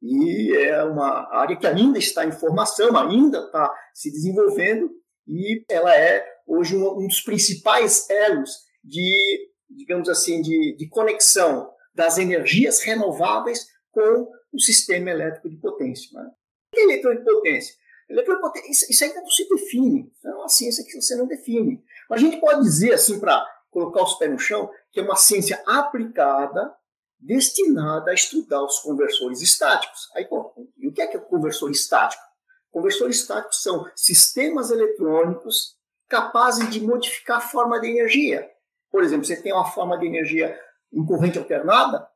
E 0.00 0.54
é 0.54 0.82
uma 0.84 1.28
área 1.34 1.56
que 1.56 1.66
ainda 1.66 1.98
está 1.98 2.24
em 2.24 2.32
formação, 2.32 2.96
ainda 2.96 3.38
está 3.40 3.74
se 3.92 4.10
desenvolvendo, 4.10 4.90
e 5.26 5.64
ela 5.68 5.94
é 5.94 6.24
hoje 6.46 6.76
um, 6.76 7.06
dos 7.06 7.20
principais 7.20 8.08
elos 8.08 8.50
de, 8.82 9.50
digamos 9.68 10.08
assim, 10.08 10.40
de, 10.40 10.76
de 10.76 10.88
conexão 10.88 11.70
das 11.94 12.16
energias 12.16 12.80
renováveis 12.80 13.66
com 13.90 14.30
o 14.52 14.60
sistema 14.60 15.10
elétrico 15.10 15.50
de 15.50 15.56
potência. 15.56 16.08
Né? 16.12 16.26
O 16.26 16.74
que 16.76 16.80
é 16.80 16.84
eletroimpotência? 16.84 17.74
Eletroimpotência, 18.08 18.86
isso 18.88 19.04
ainda 19.04 19.20
não 19.20 19.28
se 19.28 19.46
define, 19.48 20.10
é 20.24 20.30
uma 20.30 20.48
ciência 20.48 20.84
que 20.84 20.98
você 20.98 21.14
não 21.14 21.26
define. 21.26 21.82
Mas 22.08 22.22
a 22.22 22.24
gente 22.24 22.40
pode 22.40 22.62
dizer, 22.62 22.94
assim, 22.94 23.20
para 23.20 23.44
colocar 23.70 24.02
os 24.02 24.14
pés 24.14 24.30
no 24.30 24.38
chão, 24.38 24.70
que 24.98 25.02
é 25.02 25.04
uma 25.04 25.14
ciência 25.14 25.62
aplicada, 25.64 26.74
destinada 27.20 28.10
a 28.10 28.14
estudar 28.14 28.64
os 28.64 28.80
conversores 28.80 29.40
estáticos. 29.40 30.10
Aí, 30.16 30.26
bom, 30.28 30.52
e 30.76 30.88
o 30.88 30.92
que 30.92 31.00
é, 31.00 31.06
que 31.06 31.16
é 31.16 31.20
conversor 31.20 31.70
estático? 31.70 32.20
Conversores 32.68 33.20
estáticos 33.20 33.62
são 33.62 33.88
sistemas 33.94 34.72
eletrônicos 34.72 35.76
capazes 36.08 36.68
de 36.70 36.80
modificar 36.80 37.36
a 37.36 37.40
forma 37.40 37.80
de 37.80 37.88
energia. 37.88 38.50
Por 38.90 39.04
exemplo, 39.04 39.24
você 39.24 39.40
tem 39.40 39.52
uma 39.52 39.70
forma 39.70 39.96
de 39.96 40.06
energia 40.06 40.58
em 40.92 41.06
corrente 41.06 41.38
alternada 41.38 42.08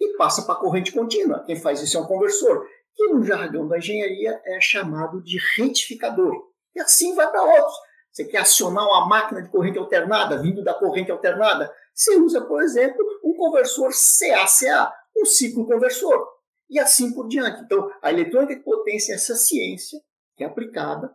e 0.00 0.16
passa 0.16 0.42
para 0.42 0.60
corrente 0.60 0.92
contínua. 0.92 1.42
Quem 1.44 1.56
faz 1.56 1.82
isso 1.82 1.96
é 1.96 2.00
um 2.00 2.06
conversor, 2.06 2.64
que 2.94 3.08
no 3.08 3.24
jargão 3.24 3.66
da 3.66 3.78
engenharia 3.78 4.40
é 4.44 4.60
chamado 4.60 5.20
de 5.22 5.40
retificador. 5.56 6.34
E 6.76 6.80
assim 6.80 7.16
vai 7.16 7.28
para 7.28 7.42
outros. 7.42 7.74
Você 8.12 8.24
quer 8.24 8.38
acionar 8.38 8.84
uma 8.84 9.06
máquina 9.06 9.42
de 9.42 9.48
corrente 9.48 9.78
alternada, 9.78 10.40
vindo 10.40 10.62
da 10.62 10.74
corrente 10.74 11.10
alternada, 11.10 11.72
você 11.94 12.16
usa, 12.16 12.40
por 12.40 12.62
exemplo, 12.62 13.04
um 13.24 13.34
conversor 13.34 13.90
CACA, 13.90 14.92
um 15.16 15.24
ciclo 15.24 15.66
conversor, 15.66 16.26
e 16.70 16.78
assim 16.78 17.12
por 17.12 17.28
diante. 17.28 17.62
Então, 17.62 17.90
a 18.02 18.10
eletrônica 18.10 18.56
de 18.56 18.62
potência 18.62 19.12
é 19.12 19.14
essa 19.16 19.34
ciência 19.34 20.00
que 20.36 20.44
é 20.44 20.46
aplicada, 20.46 21.14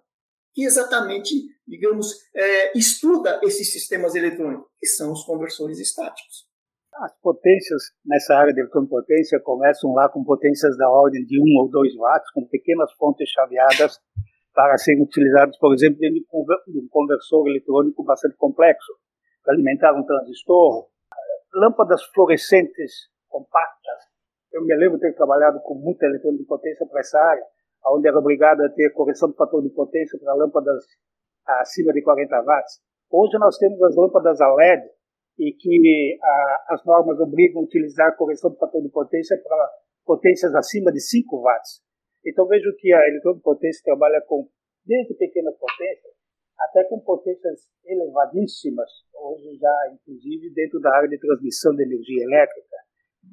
que 0.53 0.63
exatamente, 0.63 1.33
digamos, 1.67 2.13
é, 2.35 2.77
estuda 2.77 3.39
esses 3.43 3.71
sistemas 3.71 4.15
eletrônicos, 4.15 4.67
que 4.79 4.87
são 4.87 5.11
os 5.11 5.23
conversores 5.23 5.79
estáticos. 5.79 6.45
As 6.95 7.11
potências 7.21 7.81
nessa 8.05 8.35
área 8.35 8.53
de 8.53 8.59
eletrompotência 8.59 9.39
começam 9.39 9.93
lá 9.93 10.07
com 10.09 10.23
potências 10.23 10.77
da 10.77 10.89
ordem 10.89 11.25
de 11.25 11.41
1 11.41 11.61
ou 11.61 11.69
2 11.69 11.95
watts, 11.95 12.31
com 12.31 12.45
pequenas 12.47 12.91
fontes 12.93 13.27
chaveadas 13.29 13.99
para 14.53 14.77
serem 14.77 15.03
utilizadas, 15.03 15.57
por 15.57 15.73
exemplo, 15.73 15.99
dentro 15.99 16.19
de 16.67 16.79
um 16.79 16.87
conversor 16.89 17.47
eletrônico 17.47 18.03
bastante 18.03 18.35
complexo, 18.37 18.93
para 19.43 19.53
alimentar 19.53 19.93
um 19.93 20.05
transistor. 20.05 20.87
Lâmpadas 21.55 22.03
fluorescentes 22.13 23.09
compactas. 23.27 23.99
Eu 24.51 24.63
me 24.63 24.75
lembro 24.75 24.97
de 24.97 25.01
ter 25.01 25.13
trabalhado 25.15 25.59
com 25.61 25.75
muita 25.75 26.05
eletrônica 26.05 26.43
de 26.43 26.47
potência 26.47 26.85
para 26.87 26.99
essa 26.99 27.19
área, 27.19 27.43
onde 27.87 28.07
era 28.07 28.17
obrigado 28.17 28.61
a 28.61 28.69
ter 28.69 28.91
correção 28.91 29.29
do 29.29 29.35
fator 29.35 29.61
de 29.61 29.69
potência 29.69 30.17
para 30.19 30.33
lâmpadas 30.35 30.83
acima 31.45 31.91
de 31.93 32.01
40 32.01 32.41
watts. 32.41 32.79
Hoje 33.11 33.37
nós 33.37 33.57
temos 33.57 33.81
as 33.83 33.95
lâmpadas 33.95 34.39
a 34.41 34.53
LED, 34.53 34.83
e 35.37 35.51
que 35.51 36.19
a, 36.21 36.65
as 36.69 36.85
normas 36.85 37.19
obrigam 37.19 37.61
a 37.61 37.65
utilizar 37.65 38.15
correção 38.15 38.51
do 38.51 38.57
fator 38.57 38.81
de 38.81 38.89
potência 38.89 39.37
para 39.43 39.69
potências 40.05 40.53
acima 40.53 40.91
de 40.91 40.99
5 40.99 41.41
watts. 41.41 41.81
Então 42.25 42.47
vejo 42.47 42.73
que 42.77 42.93
a 42.93 43.07
eletrônica-potência 43.07 43.81
trabalha 43.83 44.21
com 44.27 44.47
desde 44.85 45.13
pequenas 45.15 45.55
potências 45.57 46.13
até 46.59 46.83
com 46.85 46.99
potências 46.99 47.67
elevadíssimas, 47.85 48.89
hoje 49.13 49.57
já 49.57 49.91
inclusive 49.93 50.53
dentro 50.53 50.79
da 50.79 50.95
área 50.95 51.09
de 51.09 51.17
transmissão 51.17 51.75
de 51.75 51.83
energia 51.83 52.23
elétrica. 52.23 52.77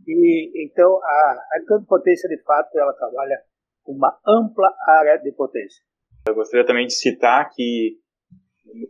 E 0.06 0.66
então 0.66 0.99
a, 1.02 1.47
a 1.52 1.56
eletrônica-potência 1.59 2.28
de 2.28 2.42
fato 2.42 2.78
ela 2.78 2.92
trabalha 2.94 3.40
com 3.82 3.92
uma 3.92 4.18
ampla 4.26 4.75
área 4.87 5.16
de 5.18 5.32
potência. 5.32 5.82
Eu 6.28 6.35
gostaria 6.35 6.66
também 6.66 6.87
de 6.87 6.94
citar 6.94 7.50
que 7.50 7.99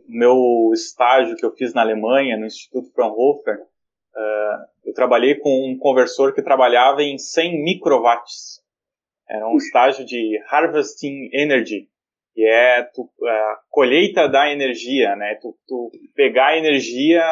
meu 0.07 0.71
estágio 0.73 1.35
que 1.35 1.45
eu 1.45 1.51
fiz 1.51 1.73
na 1.73 1.81
Alemanha, 1.81 2.37
no 2.37 2.45
Instituto 2.45 2.91
Fraunhofer, 2.93 3.59
uh, 3.61 4.65
eu 4.85 4.93
trabalhei 4.93 5.35
com 5.35 5.71
um 5.71 5.77
conversor 5.77 6.33
que 6.33 6.41
trabalhava 6.41 7.01
em 7.01 7.17
100 7.17 7.63
microwatts. 7.63 8.61
Era 9.31 9.47
um 9.47 9.55
estágio 9.55 10.05
de 10.05 10.37
Harvesting 10.49 11.29
Energy, 11.31 11.87
que 12.33 12.43
é 12.45 12.83
tu, 12.83 13.09
a 13.25 13.59
colheita 13.69 14.27
da 14.27 14.51
energia, 14.51 15.15
né? 15.15 15.35
Tu, 15.35 15.57
tu, 15.65 15.89
pegar 16.13 16.47
a 16.47 16.57
energia 16.57 17.23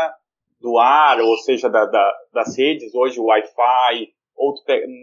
do 0.61 0.77
ar, 0.77 1.19
ou 1.19 1.37
seja, 1.39 1.69
da, 1.69 1.85
da, 1.85 2.17
das 2.33 2.57
redes, 2.57 2.95
hoje 2.95 3.19
o 3.19 3.25
Wi-Fi, 3.25 4.13
ou 4.33 4.53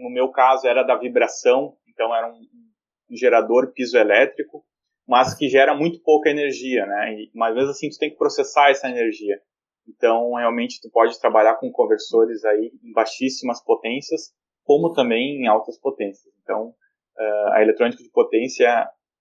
no 0.01 0.09
meu 0.09 0.29
caso 0.29 0.67
era 0.67 0.81
da 0.81 0.95
vibração, 0.95 1.77
então 1.87 2.15
era 2.15 2.27
um, 2.31 2.41
um 3.11 3.15
gerador 3.15 3.71
pisoelétrico, 3.73 4.65
mas 5.07 5.35
que 5.35 5.47
gera 5.49 5.75
muito 5.75 6.01
pouca 6.01 6.31
energia, 6.31 6.83
né? 6.87 7.13
E, 7.13 7.31
mas 7.35 7.53
mesmo 7.53 7.69
assim 7.69 7.89
tu 7.89 7.99
tem 7.99 8.09
que 8.09 8.17
processar 8.17 8.71
essa 8.71 8.89
energia. 8.89 9.39
Então, 9.87 10.33
realmente, 10.33 10.81
tu 10.81 10.89
pode 10.89 11.19
trabalhar 11.19 11.57
com 11.57 11.71
conversores 11.71 12.43
aí 12.43 12.71
em 12.83 12.91
baixíssimas 12.91 13.63
potências, 13.63 14.33
como 14.63 14.93
também 14.93 15.43
em 15.43 15.47
altas 15.47 15.79
potências. 15.79 16.33
Então, 16.43 16.73
uh, 17.19 17.53
a 17.53 17.61
eletrônica 17.61 18.01
de 18.01 18.09
potência, 18.11 18.69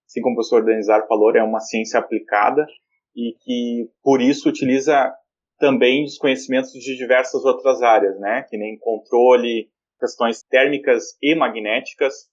assim 0.07 0.21
como 0.21 0.35
o 0.35 0.37
professor 0.37 0.65
Denizar 0.65 1.07
falou, 1.07 1.35
é 1.35 1.43
uma 1.43 1.61
ciência 1.61 1.99
aplicada 1.99 2.67
e 3.15 3.35
que, 3.41 3.91
por 4.03 4.21
isso, 4.21 4.49
utiliza 4.49 5.13
também 5.59 6.05
os 6.05 6.19
conhecimentos 6.19 6.73
de 6.73 6.97
diversas 6.97 7.45
outras 7.45 7.83
áreas, 7.83 8.19
né? 8.21 8.43
Que 8.49 8.59
nem 8.59 8.79
controle, 8.79 9.71
questões 9.99 10.43
térmicas 10.43 11.17
e 11.23 11.35
magnéticas. 11.35 12.29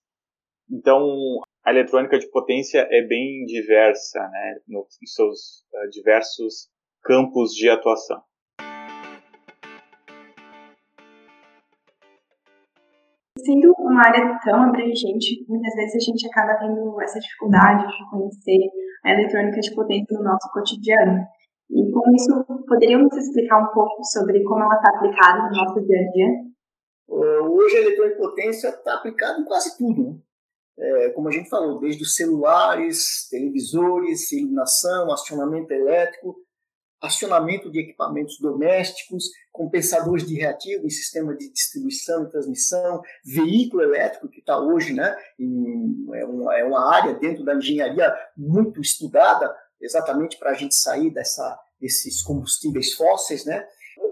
Então, 0.69 1.39
a 1.63 1.71
eletrônica 1.71 2.19
de 2.19 2.29
potência 2.29 2.87
é 2.91 3.01
bem 3.01 3.45
diversa, 3.45 4.19
né, 4.19 4.59
nos, 4.67 4.87
seus 5.05 5.63
uh, 5.73 5.89
diversos 5.89 6.69
campos 7.01 7.51
de 7.53 7.69
atuação. 7.69 8.21
Sendo 13.45 13.73
uma 13.79 14.05
área 14.05 14.39
tão 14.43 14.63
abrangente, 14.63 15.45
muitas 15.47 15.73
vezes 15.75 15.95
a 15.95 16.11
gente 16.11 16.27
acaba 16.27 16.57
tendo 16.59 17.01
essa 17.01 17.19
dificuldade 17.19 17.87
de 17.87 18.09
conhecer 18.09 18.59
a 19.03 19.11
eletrônica 19.11 19.59
de 19.59 19.75
potência 19.75 20.17
no 20.17 20.23
nosso 20.23 20.49
cotidiano. 20.51 21.23
E 21.69 21.91
com 21.91 22.15
isso, 22.15 22.63
poderíamos 22.67 23.15
explicar 23.15 23.59
um 23.59 23.73
pouco 23.73 24.03
sobre 24.05 24.43
como 24.43 24.63
ela 24.63 24.75
está 24.75 24.89
aplicada 24.95 25.49
no 25.49 25.57
nosso 25.57 25.81
dia 25.85 25.99
a 25.99 26.11
dia? 26.11 26.27
Hoje 27.09 27.77
a 27.77 27.81
eletrônica 27.81 28.15
de 28.15 28.21
potência 28.21 28.67
está 28.69 28.95
aplicada 28.95 29.39
em 29.39 29.45
quase 29.45 29.77
tudo. 29.77 30.03
Né? 30.03 30.15
é, 30.77 31.09
como 31.09 31.29
a 31.29 31.31
gente 31.31 31.49
falou, 31.49 31.79
desde 31.79 32.03
os 32.03 32.15
celulares, 32.15 33.27
televisores, 33.29 34.31
iluminação, 34.31 35.11
acionamento 35.11 35.71
elétrico, 35.71 36.35
acionamento 37.03 37.69
de 37.69 37.79
equipamentos 37.79 38.39
domésticos, 38.39 39.29
compensadores 39.51 40.25
de 40.25 40.35
reativo 40.35 40.85
em 40.85 40.89
sistema 40.89 41.35
de 41.35 41.51
distribuição 41.51 42.23
e 42.23 42.29
transmissão, 42.29 43.01
veículo 43.25 43.83
elétrico, 43.83 44.29
que 44.29 44.39
está 44.39 44.57
hoje 44.57 44.93
né, 44.93 45.15
em, 45.37 46.07
é, 46.13 46.25
uma, 46.25 46.57
é 46.57 46.63
uma 46.63 46.95
área 46.95 47.13
dentro 47.13 47.43
da 47.43 47.55
engenharia 47.55 48.13
muito 48.37 48.79
estudada, 48.79 49.53
exatamente 49.81 50.37
para 50.37 50.51
a 50.51 50.53
gente 50.53 50.75
sair 50.75 51.09
dessa, 51.09 51.59
desses 51.79 52.21
combustíveis 52.21 52.93
fósseis, 52.93 53.43
né? 53.43 53.67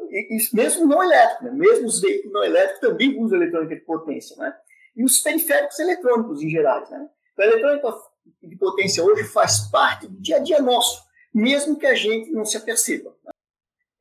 E, 0.09 0.35
e 0.35 0.55
mesmo 0.55 0.85
não 0.85 1.01
elétrico, 1.01 1.45
né? 1.45 1.51
mesmo 1.51 1.87
os 1.87 2.01
veículos 2.01 2.33
não 2.33 2.43
elétricos 2.43 2.81
também 2.81 3.17
usam 3.17 3.37
eletrônica 3.37 3.75
de 3.75 3.81
potência, 3.81 4.35
né? 4.35 4.53
e 4.93 5.05
os 5.05 5.19
periféricos 5.19 5.79
eletrônicos 5.79 6.43
em 6.43 6.49
geral. 6.49 6.81
Né? 6.91 7.07
Então, 7.31 7.45
a 7.45 7.47
eletrônica 7.47 7.97
de 8.43 8.55
potência 8.57 9.01
hoje 9.01 9.23
faz 9.23 9.69
parte 9.71 10.07
do 10.07 10.19
dia 10.19 10.35
a 10.35 10.39
dia 10.39 10.61
nosso, 10.61 11.01
mesmo 11.33 11.77
que 11.77 11.85
a 11.85 11.95
gente 11.95 12.31
não 12.31 12.45
se 12.45 12.57
aperceba. 12.57 13.15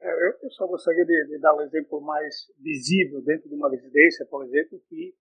É, 0.01 0.11
eu 0.43 0.51
só 0.53 0.67
gostaria 0.67 1.05
de, 1.05 1.27
de, 1.29 1.39
dar 1.39 1.55
um 1.55 1.61
exemplo 1.61 2.01
mais 2.01 2.35
visível 2.59 3.23
dentro 3.23 3.49
de 3.49 3.55
uma 3.55 3.71
residência, 3.71 4.27
por 4.27 4.45
exemplo, 4.45 4.81
que 4.89 5.15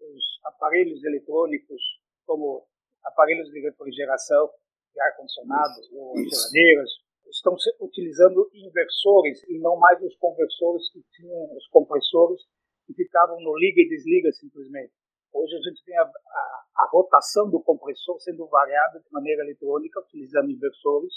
os 0.00 0.24
aparelhos 0.44 1.02
eletrônicos, 1.04 1.82
como 2.26 2.66
aparelhos 3.04 3.50
de 3.50 3.60
refrigeração, 3.60 4.50
de 4.94 5.00
ar-condicionado 5.00 5.80
ou 5.92 6.16
geladeiras, 6.16 6.90
estão 7.30 7.56
utilizando 7.80 8.48
inversores 8.54 9.42
e 9.48 9.58
não 9.58 9.76
mais 9.76 10.00
os 10.02 10.16
conversores 10.16 10.90
que 10.92 11.02
tinham 11.16 11.56
os 11.56 11.66
compressores 11.68 12.40
que 12.86 12.94
ficavam 12.94 13.40
no 13.40 13.56
liga 13.58 13.80
e 13.80 13.88
desliga 13.88 14.30
simplesmente. 14.32 14.92
Hoje 15.32 15.56
a 15.56 15.68
gente 15.68 15.84
tem 15.84 15.96
a, 15.98 16.02
a, 16.02 16.64
a 16.78 16.88
rotação 16.92 17.50
do 17.50 17.60
compressor 17.60 18.20
sendo 18.20 18.46
variada 18.46 19.00
de 19.00 19.10
maneira 19.10 19.42
eletrônica, 19.42 20.00
utilizando 20.00 20.50
inversores. 20.50 21.12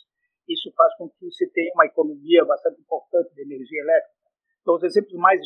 Isso 0.47 0.71
faz 0.75 0.95
com 0.97 1.09
que 1.09 1.29
se 1.31 1.47
tenha 1.51 1.71
uma 1.75 1.85
economia 1.85 2.45
bastante 2.45 2.79
importante 2.79 3.33
de 3.33 3.41
energia 3.41 3.81
elétrica. 3.81 4.15
Então, 4.61 4.75
os 4.75 4.83
exemplos 4.83 5.13
mais 5.19 5.41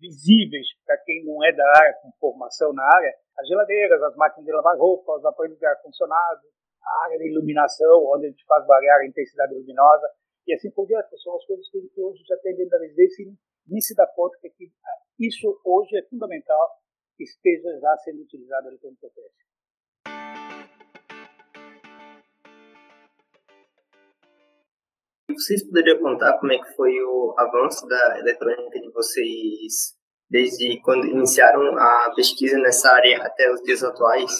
visíveis 0.00 0.66
para 0.84 0.96
quem 0.98 1.24
não 1.24 1.44
é 1.44 1.52
da 1.52 1.66
área, 1.76 1.94
com 2.02 2.10
formação 2.18 2.72
na 2.72 2.84
área, 2.84 3.14
as 3.38 3.46
geladeiras, 3.46 4.02
as 4.02 4.16
máquinas 4.16 4.46
de 4.46 4.52
lavar 4.52 4.76
roupa, 4.76 5.16
os 5.16 5.24
aparelhos 5.24 5.58
de 5.58 5.66
ar-condicionado, 5.66 6.40
a 6.82 7.04
área 7.04 7.18
de 7.18 7.28
iluminação, 7.28 8.04
onde 8.06 8.26
a 8.26 8.30
gente 8.30 8.44
faz 8.46 8.66
variar 8.66 9.00
a 9.00 9.06
intensidade 9.06 9.54
luminosa, 9.54 10.08
e 10.46 10.54
assim 10.54 10.70
por 10.70 10.86
diante. 10.86 11.16
São 11.22 11.36
as 11.36 11.44
coisas 11.44 11.68
que 11.68 11.78
a 11.78 11.80
gente 11.80 12.00
hoje 12.00 12.24
já 12.26 12.36
tem 12.38 12.56
dentro 12.56 12.70
da 12.70 12.78
residência 12.78 13.22
e 13.22 13.34
nem 13.68 13.80
se 13.80 13.94
dá 13.94 14.06
conta 14.06 14.36
que 14.40 14.72
isso 15.18 15.60
hoje 15.64 15.96
é 15.96 16.02
fundamental 16.08 16.80
que 17.16 17.24
esteja 17.24 17.78
já 17.78 17.96
sendo 17.98 18.22
utilizado 18.22 18.66
a 18.66 18.70
eletronicopédia. 18.70 19.49
Vocês 25.34 25.62
poderiam 25.62 25.98
contar 25.98 26.38
como 26.38 26.52
é 26.52 26.58
que 26.58 26.74
foi 26.74 26.92
o 27.02 27.34
avanço 27.38 27.86
da 27.86 28.18
eletrônica 28.18 28.80
de 28.80 28.90
vocês 28.90 29.94
desde 30.28 30.80
quando 30.82 31.06
iniciaram 31.06 31.76
a 31.76 32.12
pesquisa 32.14 32.58
nessa 32.58 32.90
área 32.92 33.22
até 33.22 33.52
os 33.52 33.60
dias 33.62 33.82
atuais? 33.82 34.32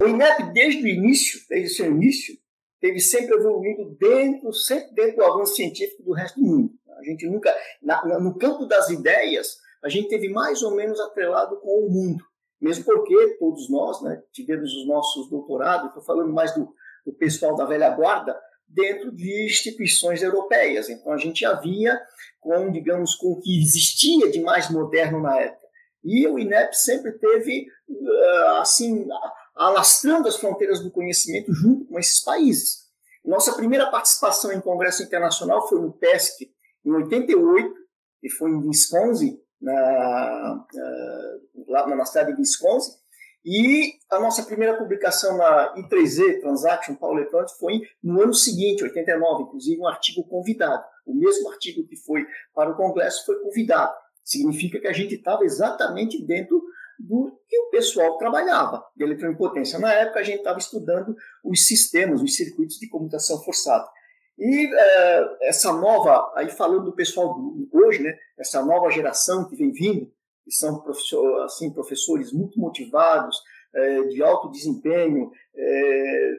O 0.00 0.06
INEP, 0.06 0.52
desde 0.52 0.82
o 0.82 0.86
início, 0.86 1.40
desde 1.48 1.72
o 1.72 1.76
seu 1.76 1.86
início, 1.86 2.34
teve 2.80 3.00
sempre 3.00 3.36
evoluindo 3.36 3.96
dentro, 3.98 4.52
sempre 4.52 4.94
dentro 4.94 5.16
do 5.16 5.24
avanço 5.24 5.54
científico 5.54 6.02
do 6.02 6.12
resto 6.12 6.40
do 6.40 6.46
mundo. 6.46 6.70
A 6.98 7.02
gente 7.04 7.26
nunca, 7.26 7.54
na, 7.82 8.18
no 8.18 8.36
campo 8.38 8.66
das 8.66 8.88
ideias, 8.88 9.56
a 9.82 9.88
gente 9.88 10.08
teve 10.08 10.28
mais 10.28 10.62
ou 10.62 10.74
menos 10.74 10.98
atrelado 11.00 11.58
com 11.60 11.86
o 11.86 11.90
mundo. 11.90 12.24
Mesmo 12.60 12.84
porque 12.84 13.36
todos 13.38 13.70
nós 13.70 14.02
né, 14.02 14.22
tivemos 14.32 14.72
os 14.74 14.86
nossos 14.86 15.30
doutorados, 15.30 15.88
estou 15.88 16.02
falando 16.02 16.32
mais 16.32 16.54
do, 16.54 16.74
do 17.06 17.12
pessoal 17.14 17.54
da 17.54 17.64
velha 17.64 17.90
guarda, 17.90 18.38
dentro 18.70 19.10
de 19.12 19.44
instituições 19.44 20.22
europeias. 20.22 20.88
Então 20.88 21.12
a 21.12 21.18
gente 21.18 21.44
vinha 21.62 22.00
com, 22.40 22.70
digamos, 22.70 23.14
com 23.14 23.32
o 23.32 23.40
que 23.40 23.60
existia 23.60 24.30
de 24.30 24.40
mais 24.40 24.70
moderno 24.70 25.20
na 25.20 25.38
época. 25.38 25.66
E 26.02 26.26
o 26.26 26.38
INEP 26.38 26.74
sempre 26.74 27.12
teve, 27.12 27.66
ah, 27.90 28.60
assim, 28.62 29.06
alastrando 29.54 30.28
as 30.28 30.36
fronteiras 30.36 30.80
do 30.80 30.90
conhecimento 30.90 31.52
junto 31.52 31.84
com 31.84 31.98
esses 31.98 32.20
países. 32.20 32.88
Nossa 33.24 33.52
primeira 33.52 33.90
participação 33.90 34.50
em 34.52 34.60
congresso 34.60 35.02
internacional 35.02 35.68
foi 35.68 35.80
no 35.80 35.92
PESC, 35.92 36.50
em 36.84 36.90
88, 36.90 37.74
e 38.22 38.30
foi 38.30 38.50
em 38.50 38.66
Wisconsin, 38.66 39.38
na, 39.60 40.66
lá 41.68 41.86
na 41.86 42.04
cidade 42.06 42.32
de 42.32 42.38
Wisconsin, 42.38 42.92
e 43.44 43.94
a 44.10 44.20
nossa 44.20 44.42
primeira 44.42 44.76
publicação 44.76 45.36
na 45.36 45.74
I3Z, 45.76 46.40
Transaction 46.40 46.94
Power 46.94 47.18
Electronics, 47.18 47.56
foi 47.58 47.80
no 48.02 48.20
ano 48.20 48.34
seguinte, 48.34 48.82
89, 48.82 49.44
inclusive 49.44 49.80
um 49.80 49.86
artigo 49.86 50.22
convidado. 50.24 50.84
O 51.06 51.14
mesmo 51.14 51.50
artigo 51.50 51.86
que 51.86 51.96
foi 51.96 52.26
para 52.54 52.70
o 52.70 52.76
Congresso 52.76 53.24
foi 53.24 53.40
convidado. 53.40 53.94
Significa 54.22 54.78
que 54.78 54.88
a 54.88 54.92
gente 54.92 55.14
estava 55.14 55.44
exatamente 55.44 56.22
dentro 56.24 56.62
do 56.98 57.40
que 57.48 57.58
o 57.58 57.70
pessoal 57.70 58.18
trabalhava 58.18 58.84
de 58.94 59.04
eletroimpotência. 59.04 59.78
Na 59.78 59.92
época, 59.92 60.20
a 60.20 60.22
gente 60.22 60.38
estava 60.38 60.58
estudando 60.58 61.16
os 61.42 61.66
sistemas, 61.66 62.20
os 62.20 62.36
circuitos 62.36 62.76
de 62.76 62.88
comutação 62.88 63.42
forçada. 63.42 63.88
E 64.38 64.70
é, 64.72 65.48
essa 65.48 65.72
nova, 65.72 66.30
aí 66.36 66.50
falando 66.50 66.84
do 66.84 66.92
pessoal 66.92 67.34
do, 67.34 67.68
hoje, 67.72 68.02
né, 68.02 68.14
essa 68.38 68.62
nova 68.64 68.90
geração 68.90 69.48
que 69.48 69.56
vem 69.56 69.72
vindo, 69.72 70.12
que 70.50 70.56
são 70.56 70.82
assim, 71.44 71.72
professores 71.72 72.32
muito 72.32 72.58
motivados, 72.58 73.40
é, 73.72 74.02
de 74.08 74.20
alto 74.20 74.50
desempenho, 74.50 75.30
é, 75.54 76.32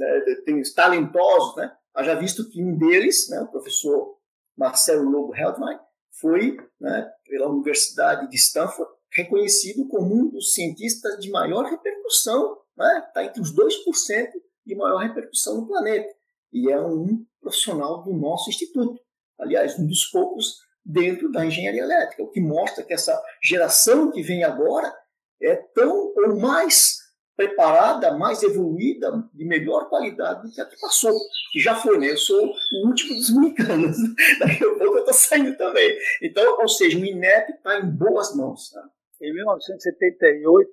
é, 0.00 0.34
tem, 0.44 0.60
talentosos, 0.74 1.54
né? 1.56 1.72
Haja 1.94 2.16
visto 2.16 2.50
que 2.50 2.60
um 2.60 2.76
deles, 2.76 3.28
né, 3.30 3.40
o 3.42 3.46
professor 3.46 4.18
Marcelo 4.56 5.08
Lobo 5.08 5.32
Heldman, 5.32 5.78
foi 6.20 6.56
né, 6.80 7.12
pela 7.28 7.48
Universidade 7.48 8.28
de 8.28 8.36
Stanford 8.36 8.90
reconhecido 9.12 9.86
como 9.86 10.12
um 10.12 10.28
dos 10.28 10.52
cientistas 10.52 11.20
de 11.20 11.30
maior 11.30 11.66
repercussão, 11.66 12.58
está 12.76 13.20
né, 13.20 13.26
entre 13.28 13.40
os 13.40 13.54
2% 13.54 14.32
de 14.66 14.74
maior 14.74 14.98
repercussão 14.98 15.60
no 15.60 15.68
planeta. 15.68 16.12
E 16.52 16.72
é 16.72 16.80
um 16.80 17.24
profissional 17.40 18.02
do 18.02 18.12
nosso 18.12 18.50
instituto. 18.50 19.00
Aliás, 19.38 19.78
um 19.78 19.86
dos 19.86 20.06
poucos 20.06 20.56
dentro 20.84 21.30
da 21.30 21.44
engenharia 21.44 21.82
elétrica, 21.82 22.22
o 22.22 22.30
que 22.30 22.40
mostra 22.40 22.84
que 22.84 22.92
essa 22.92 23.20
geração 23.42 24.10
que 24.10 24.22
vem 24.22 24.44
agora 24.44 24.94
é 25.40 25.56
tão 25.56 26.12
ou 26.14 26.40
mais 26.40 27.04
preparada, 27.36 28.16
mais 28.16 28.42
evoluída, 28.42 29.10
de 29.32 29.44
melhor 29.44 29.88
qualidade 29.88 30.42
do 30.42 30.54
que 30.54 30.60
a 30.60 30.66
que 30.66 30.78
passou, 30.80 31.12
que 31.52 31.58
já 31.58 31.74
foi, 31.74 31.98
né? 31.98 32.10
Eu 32.10 32.16
sou 32.16 32.46
o 32.46 32.86
último 32.86 33.14
dos 33.14 33.32
dominicanos, 33.32 33.96
daqui 34.38 34.64
a 34.64 34.68
pouco 34.68 34.84
eu 34.84 34.98
estou 34.98 35.14
saindo 35.14 35.56
também. 35.56 35.98
Então, 36.22 36.60
ou 36.60 36.68
seja, 36.68 36.98
o 36.98 37.04
INEP 37.04 37.52
está 37.52 37.80
em 37.80 37.90
boas 37.90 38.36
mãos. 38.36 38.70
Tá? 38.70 38.88
Em 39.20 39.32
1978, 39.34 40.70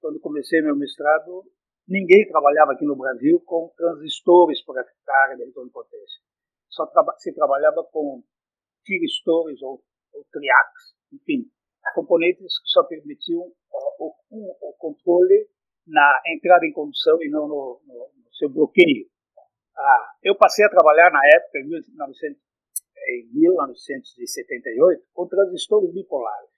quando 0.00 0.20
comecei 0.20 0.62
meu 0.62 0.76
mestrado, 0.76 1.44
ninguém 1.88 2.28
trabalhava 2.28 2.72
aqui 2.72 2.84
no 2.84 2.96
Brasil 2.96 3.40
com 3.44 3.72
transistores 3.76 4.64
para 4.64 4.82
a 4.82 5.22
área 5.24 5.36
da 5.36 5.42
eletroimpotência. 5.42 6.20
Só 6.68 6.88
se 7.18 7.32
trabalhava 7.34 7.82
com 7.90 8.22
tiristores 8.84 9.60
ou, 9.62 9.82
ou 10.12 10.24
triacs, 10.32 10.94
enfim, 11.12 11.50
componentes 11.94 12.58
que 12.60 12.68
só 12.68 12.84
permitiam 12.84 13.40
o, 13.40 14.14
o, 14.30 14.68
o, 14.68 14.72
controle 14.78 15.48
na 15.86 16.20
entrada 16.26 16.66
em 16.66 16.72
condução 16.72 17.16
e 17.22 17.28
não 17.30 17.48
no, 17.48 17.80
no, 17.86 17.94
no 17.94 18.34
seu 18.34 18.48
bloqueio. 18.48 19.06
Ah, 19.76 20.12
eu 20.22 20.36
passei 20.36 20.64
a 20.64 20.70
trabalhar 20.70 21.10
na 21.10 21.20
época, 21.26 21.58
em, 21.58 21.68
1900, 21.68 22.40
em 23.08 23.30
1978, 23.32 25.02
com 25.12 25.26
transistores 25.26 25.92
bipolares. 25.92 26.50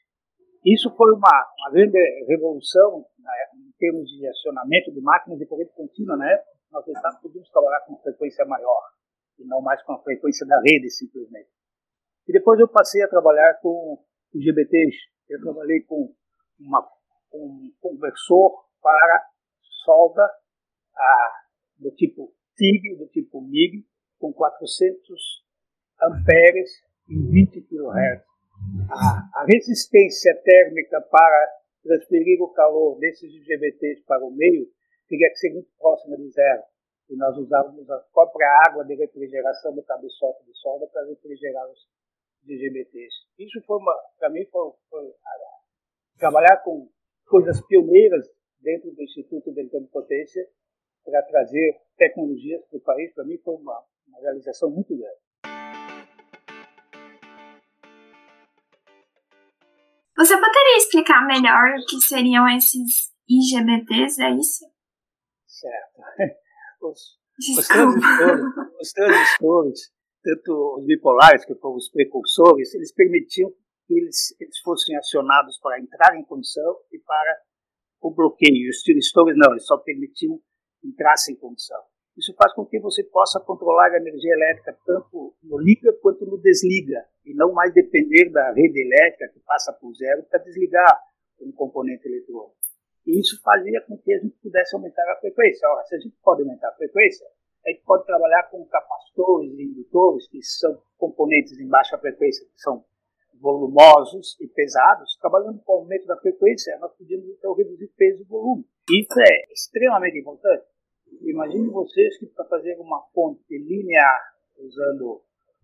Isso 0.64 0.94
foi 0.96 1.12
uma, 1.12 1.52
uma 1.58 1.70
grande 1.72 1.98
revolução 2.28 3.04
né, 3.18 3.32
em 3.56 3.72
termos 3.78 4.08
de 4.10 4.26
acionamento 4.28 4.92
de 4.92 5.00
máquinas 5.00 5.38
de 5.38 5.46
corrente 5.46 5.72
contínua 5.74 6.16
na 6.16 6.30
época. 6.30 6.50
Nós 6.70 7.20
podíamos 7.20 7.50
trabalhar 7.50 7.80
com 7.80 7.96
frequência 7.98 8.44
maior 8.44 8.82
e 9.38 9.44
não 9.44 9.60
mais 9.60 9.82
com 9.82 9.92
a 9.92 10.02
frequência 10.02 10.46
da 10.46 10.60
rede, 10.60 10.88
simplesmente. 10.90 11.50
E 12.26 12.32
depois 12.32 12.58
eu 12.60 12.68
passei 12.68 13.02
a 13.02 13.08
trabalhar 13.08 13.54
com 13.60 13.98
GBTs. 14.34 14.96
Eu 15.28 15.40
trabalhei 15.40 15.80
com 15.82 16.14
uma, 16.60 16.88
um 17.32 17.72
conversor 17.80 18.64
para 18.80 19.26
solda 19.84 20.22
a, 20.96 21.32
do 21.78 21.90
tipo 21.92 22.32
TIG, 22.56 22.96
do 22.96 23.06
tipo 23.08 23.40
MIG, 23.40 23.84
com 24.18 24.32
400 24.32 25.42
amperes 26.02 26.70
em 27.08 27.30
20 27.30 27.60
kHz. 27.62 28.24
A, 28.90 29.40
a 29.40 29.44
resistência 29.46 30.40
térmica 30.44 31.00
para 31.00 31.48
transferir 31.82 32.40
o 32.40 32.52
calor 32.52 32.98
desses 32.98 33.32
GBTs 33.44 34.02
para 34.06 34.24
o 34.24 34.30
meio 34.30 34.68
teria 35.08 35.28
que 35.30 35.36
ser 35.36 35.52
muito 35.52 35.68
próxima 35.78 36.16
de 36.16 36.30
zero. 36.30 36.62
E 37.10 37.16
nós 37.16 37.36
usávamos 37.36 37.90
a 37.90 37.98
própria 38.14 38.48
água 38.68 38.84
de 38.84 38.94
refrigeração 38.94 39.74
do 39.74 39.82
cabeçote 39.82 40.44
de 40.46 40.56
solda 40.58 40.86
para 40.86 41.06
refrigerar 41.06 41.68
os 41.68 41.80
GBTs. 42.46 43.14
Isso 43.38 43.60
foi 43.66 43.78
uma, 43.78 43.94
para 44.18 44.30
mim, 44.30 44.44
foi, 44.46 44.72
foi 44.90 45.12
trabalhar 46.18 46.58
com 46.58 46.88
coisas 47.26 47.60
pioneiras 47.66 48.26
dentro 48.60 48.90
do 48.92 49.02
Instituto 49.02 49.52
de 49.52 49.68
Potência 49.90 50.46
para 51.04 51.22
trazer 51.22 51.80
tecnologias 51.96 52.64
para 52.66 52.78
o 52.78 52.80
país, 52.80 53.12
para 53.14 53.24
mim 53.24 53.38
foi 53.38 53.54
uma, 53.54 53.84
uma 54.06 54.20
realização 54.20 54.70
muito 54.70 54.96
grande. 54.96 55.20
Você 60.16 60.34
poderia 60.36 60.76
explicar 60.76 61.26
melhor 61.26 61.80
o 61.80 61.86
que 61.86 62.00
seriam 62.00 62.48
esses 62.48 63.12
IGBTs, 63.28 64.22
é 64.22 64.30
isso? 64.30 64.64
Certo. 65.46 66.02
Os, 66.82 67.16
os 67.38 67.68
transistores, 67.68 68.44
os 68.80 68.92
transistores, 68.92 69.92
tanto 70.22 70.76
os 70.78 70.86
bipolares, 70.86 71.44
que 71.44 71.54
foram 71.56 71.76
os 71.76 71.90
precursores, 71.90 72.74
eles 72.74 72.92
permitiam 72.92 73.50
que 73.86 73.94
eles, 73.94 74.34
eles 74.40 74.58
fossem 74.60 74.96
acionados 74.96 75.58
para 75.58 75.80
entrar 75.80 76.16
em 76.16 76.24
condição 76.24 76.78
e 76.92 76.98
para 76.98 77.38
o 78.00 78.10
bloqueio. 78.10 78.70
Os 78.70 78.82
transistores 78.82 79.36
não, 79.36 79.52
eles 79.52 79.66
só 79.66 79.76
permitiam 79.78 80.40
entrar 80.84 81.14
em 81.28 81.36
condição. 81.36 81.80
Isso 82.16 82.34
faz 82.34 82.52
com 82.52 82.66
que 82.66 82.78
você 82.78 83.02
possa 83.04 83.40
controlar 83.40 83.90
a 83.90 83.96
energia 83.96 84.34
elétrica 84.34 84.76
tanto 84.84 85.34
no 85.42 85.58
liga 85.58 85.92
quanto 86.02 86.26
no 86.26 86.38
desliga, 86.38 87.06
e 87.24 87.34
não 87.34 87.52
mais 87.52 87.72
depender 87.72 88.30
da 88.30 88.52
rede 88.52 88.80
elétrica 88.80 89.28
que 89.32 89.40
passa 89.40 89.72
por 89.72 89.94
zero 89.94 90.22
para 90.24 90.40
desligar 90.40 91.00
um 91.40 91.52
componente 91.52 92.06
eletrônico. 92.06 92.56
E 93.06 93.18
isso 93.18 93.40
fazia 93.42 93.80
com 93.82 93.96
que 93.98 94.12
a 94.12 94.18
gente 94.18 94.36
pudesse 94.42 94.76
aumentar 94.76 95.10
a 95.10 95.20
frequência. 95.20 95.68
Ora, 95.68 95.84
se 95.84 95.96
a 95.96 95.98
gente 95.98 96.14
pode 96.22 96.42
aumentar 96.42 96.68
a 96.68 96.74
frequência, 96.74 97.26
a 97.64 97.70
gente 97.70 97.82
pode 97.84 98.04
trabalhar 98.06 98.44
com 98.50 98.64
capacitores 98.66 99.52
e 99.52 99.62
indutores, 99.62 100.28
que 100.28 100.42
são 100.42 100.80
componentes 100.98 101.58
em 101.58 101.68
baixa 101.68 101.98
frequência, 101.98 102.46
que 102.46 102.60
são 102.60 102.84
volumosos 103.40 104.36
e 104.40 104.46
pesados. 104.48 105.16
Trabalhando 105.20 105.60
com 105.64 105.72
o 105.72 105.76
aumento 105.80 106.06
da 106.06 106.16
frequência, 106.16 106.78
nós 106.78 106.92
podíamos 106.96 107.28
então 107.28 107.54
reduzir 107.54 107.88
peso 107.96 108.22
e 108.22 108.26
volume. 108.26 108.64
Isso 108.90 109.20
é 109.20 109.52
extremamente 109.52 110.18
importante. 110.18 110.64
Imagine 111.20 111.68
vocês 111.68 112.18
que 112.18 112.26
para 112.26 112.44
fazer 112.46 112.76
uma 112.78 113.00
ponte 113.12 113.42
linear 113.50 114.32
usando 114.58 115.22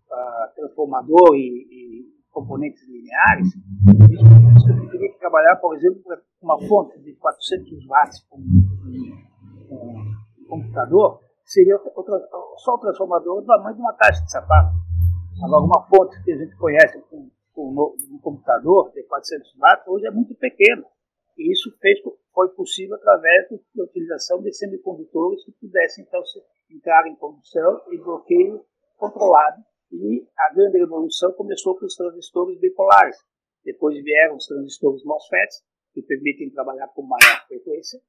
uh, 0.09 0.55
transformador 0.55 1.35
e, 1.35 1.67
e 1.71 2.19
componentes 2.31 2.87
lineares, 2.87 3.47
isso 3.47 4.91
teria 4.91 5.11
que 5.11 5.19
trabalhar, 5.19 5.55
por 5.57 5.75
exemplo, 5.75 6.01
com 6.03 6.45
uma 6.45 6.59
fonte 6.67 6.99
de 6.99 7.13
400 7.15 7.85
watts 7.87 8.19
com 8.29 8.37
um, 8.37 10.13
computador, 10.47 11.21
seria 11.49 11.81
outra, 11.95 12.15
só 12.57 12.75
o 12.75 12.79
transformador 12.79 13.41
do 13.41 13.47
tamanho 13.47 13.75
de 13.75 13.81
uma 13.81 13.93
caixa 13.95 14.23
de 14.23 14.31
sapato. 14.31 14.75
Agora, 15.43 15.65
uma 15.65 15.87
fonte 15.87 16.21
que 16.23 16.31
a 16.31 16.37
gente 16.37 16.55
conhece 16.57 17.01
com, 17.09 17.29
com 17.53 17.95
um 18.11 18.19
computador 18.19 18.91
de 18.91 19.03
400 19.03 19.55
watts, 19.57 19.87
hoje 19.87 20.05
é 20.05 20.11
muito 20.11 20.35
pequena. 20.35 20.85
E 21.37 21.51
isso 21.51 21.75
fez, 21.79 21.99
foi 22.33 22.49
possível 22.49 22.95
através 22.95 23.49
da 23.73 23.83
utilização 23.83 24.41
de 24.41 24.53
semicondutores 24.53 25.43
que 25.45 25.51
pudessem, 25.53 26.05
então, 26.05 26.21
entrar 26.69 27.07
em 27.07 27.15
condução 27.15 27.81
e 27.91 27.97
bloqueio 27.97 28.63
controlado. 28.97 29.63
E 29.91 30.27
a 30.37 30.53
grande 30.53 30.77
revolução 30.77 31.31
começou 31.31 31.77
com 31.79 31.85
os 31.85 31.95
transistores 31.95 32.59
bipolares. 32.59 33.17
Depois 33.63 34.01
vieram 34.03 34.35
os 34.35 34.45
transistores 34.45 35.03
MOSFETs, 35.03 35.63
que 35.93 36.01
permitem 36.03 36.51
trabalhar 36.51 36.87
com 36.89 37.01
maior 37.01 37.47
frequência. 37.47 37.99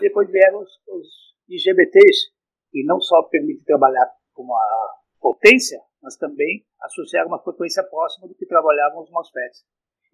Depois 0.00 0.28
vieram 0.30 0.60
os, 0.60 0.70
os 0.88 1.08
IGBTs, 1.48 2.32
que 2.72 2.82
não 2.84 2.98
só 3.00 3.22
permitem 3.24 3.62
trabalhar 3.64 4.10
com 4.32 4.44
uma 4.44 4.58
potência, 5.20 5.78
mas 6.02 6.16
também 6.16 6.64
associar 6.80 7.26
uma 7.26 7.38
frequência 7.38 7.84
próxima 7.84 8.26
do 8.26 8.34
que 8.34 8.46
trabalhavam 8.46 9.02
os 9.02 9.10
MOSFETs. 9.10 9.64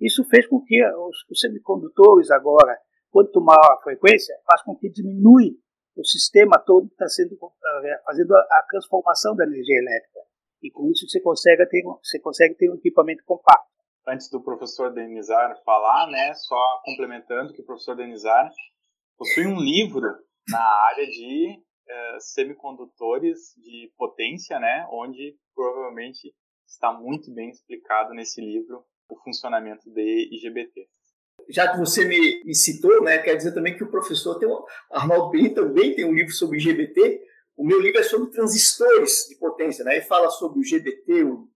Isso 0.01 0.25
fez 0.25 0.47
com 0.47 0.61
que 0.61 0.85
os, 0.85 1.17
os 1.31 1.41
semicondutores 1.41 2.31
agora, 2.31 2.77
quanto 3.11 3.41
maior 3.41 3.73
a 3.73 3.83
frequência, 3.83 4.35
faz 4.45 4.63
com 4.63 4.77
que 4.77 4.91
diminui 4.91 5.57
o 5.97 6.05
sistema 6.05 6.59
todo 6.65 6.89
que 6.89 6.95
está 6.95 7.09
sendo 7.09 7.35
uh, 7.35 8.05
fazendo 8.05 8.37
a, 8.37 8.41
a, 8.41 8.67
transformação 8.69 9.35
da 9.35 9.45
energia 9.45 9.79
elétrica. 9.79 10.21
E 10.63 10.71
com 10.71 10.91
isso 10.91 11.09
você 11.09 11.21
consegue 11.21 11.67
ter, 11.67 11.83
você 11.83 12.21
consegue 12.21 12.55
ter 12.55 12.71
um 12.71 12.75
equipamento 12.75 13.25
compacto. 13.25 13.67
Antes 14.07 14.31
do 14.31 14.43
professor 14.43 14.93
Denizar 14.93 15.61
falar, 15.65 16.09
né, 16.11 16.33
só 16.35 16.81
complementando 16.85 17.53
que 17.53 17.63
o 17.63 17.65
professor 17.65 17.95
Denizar 17.97 18.51
possui 19.17 19.47
um 19.47 19.59
livro 19.59 20.09
na 20.49 20.61
área 20.61 21.05
de 21.05 21.61
uh, 21.89 22.21
semicondutores 22.21 23.55
de 23.57 23.93
potência, 23.97 24.59
né, 24.59 24.87
onde 24.91 25.37
provavelmente 25.55 26.35
está 26.67 26.93
muito 26.93 27.33
bem 27.33 27.51
explicado 27.51 28.13
nesse 28.15 28.41
livro 28.41 28.85
o 29.09 29.17
funcionamento 29.17 29.91
de 29.91 30.29
IGBT. 30.33 30.87
Já 31.49 31.73
que 31.73 31.79
você 31.79 32.05
me, 32.05 32.55
citou, 32.55 33.03
né, 33.03 33.19
quer 33.19 33.35
dizer 33.35 33.53
também 33.53 33.77
que 33.77 33.85
o 33.85 33.91
professor 33.91 34.39
tem 34.39 34.49
um, 34.49 34.63
Arnaldo 34.91 35.31
Perim 35.31 35.55
também 35.55 35.95
tem 35.95 36.05
um 36.05 36.13
livro 36.13 36.33
sobre 36.33 36.59
IGBT. 36.59 37.23
O 37.57 37.67
meu 37.67 37.81
livro 37.81 37.99
é 37.99 38.03
sobre 38.03 38.31
transistores 38.31 39.27
de 39.29 39.37
potência, 39.37 39.85
né? 39.85 39.97
Ele 39.97 40.05
fala 40.05 40.29
sobre 40.31 40.61
o 40.61 40.63
GBT, 40.63 41.25
o, 41.25 41.49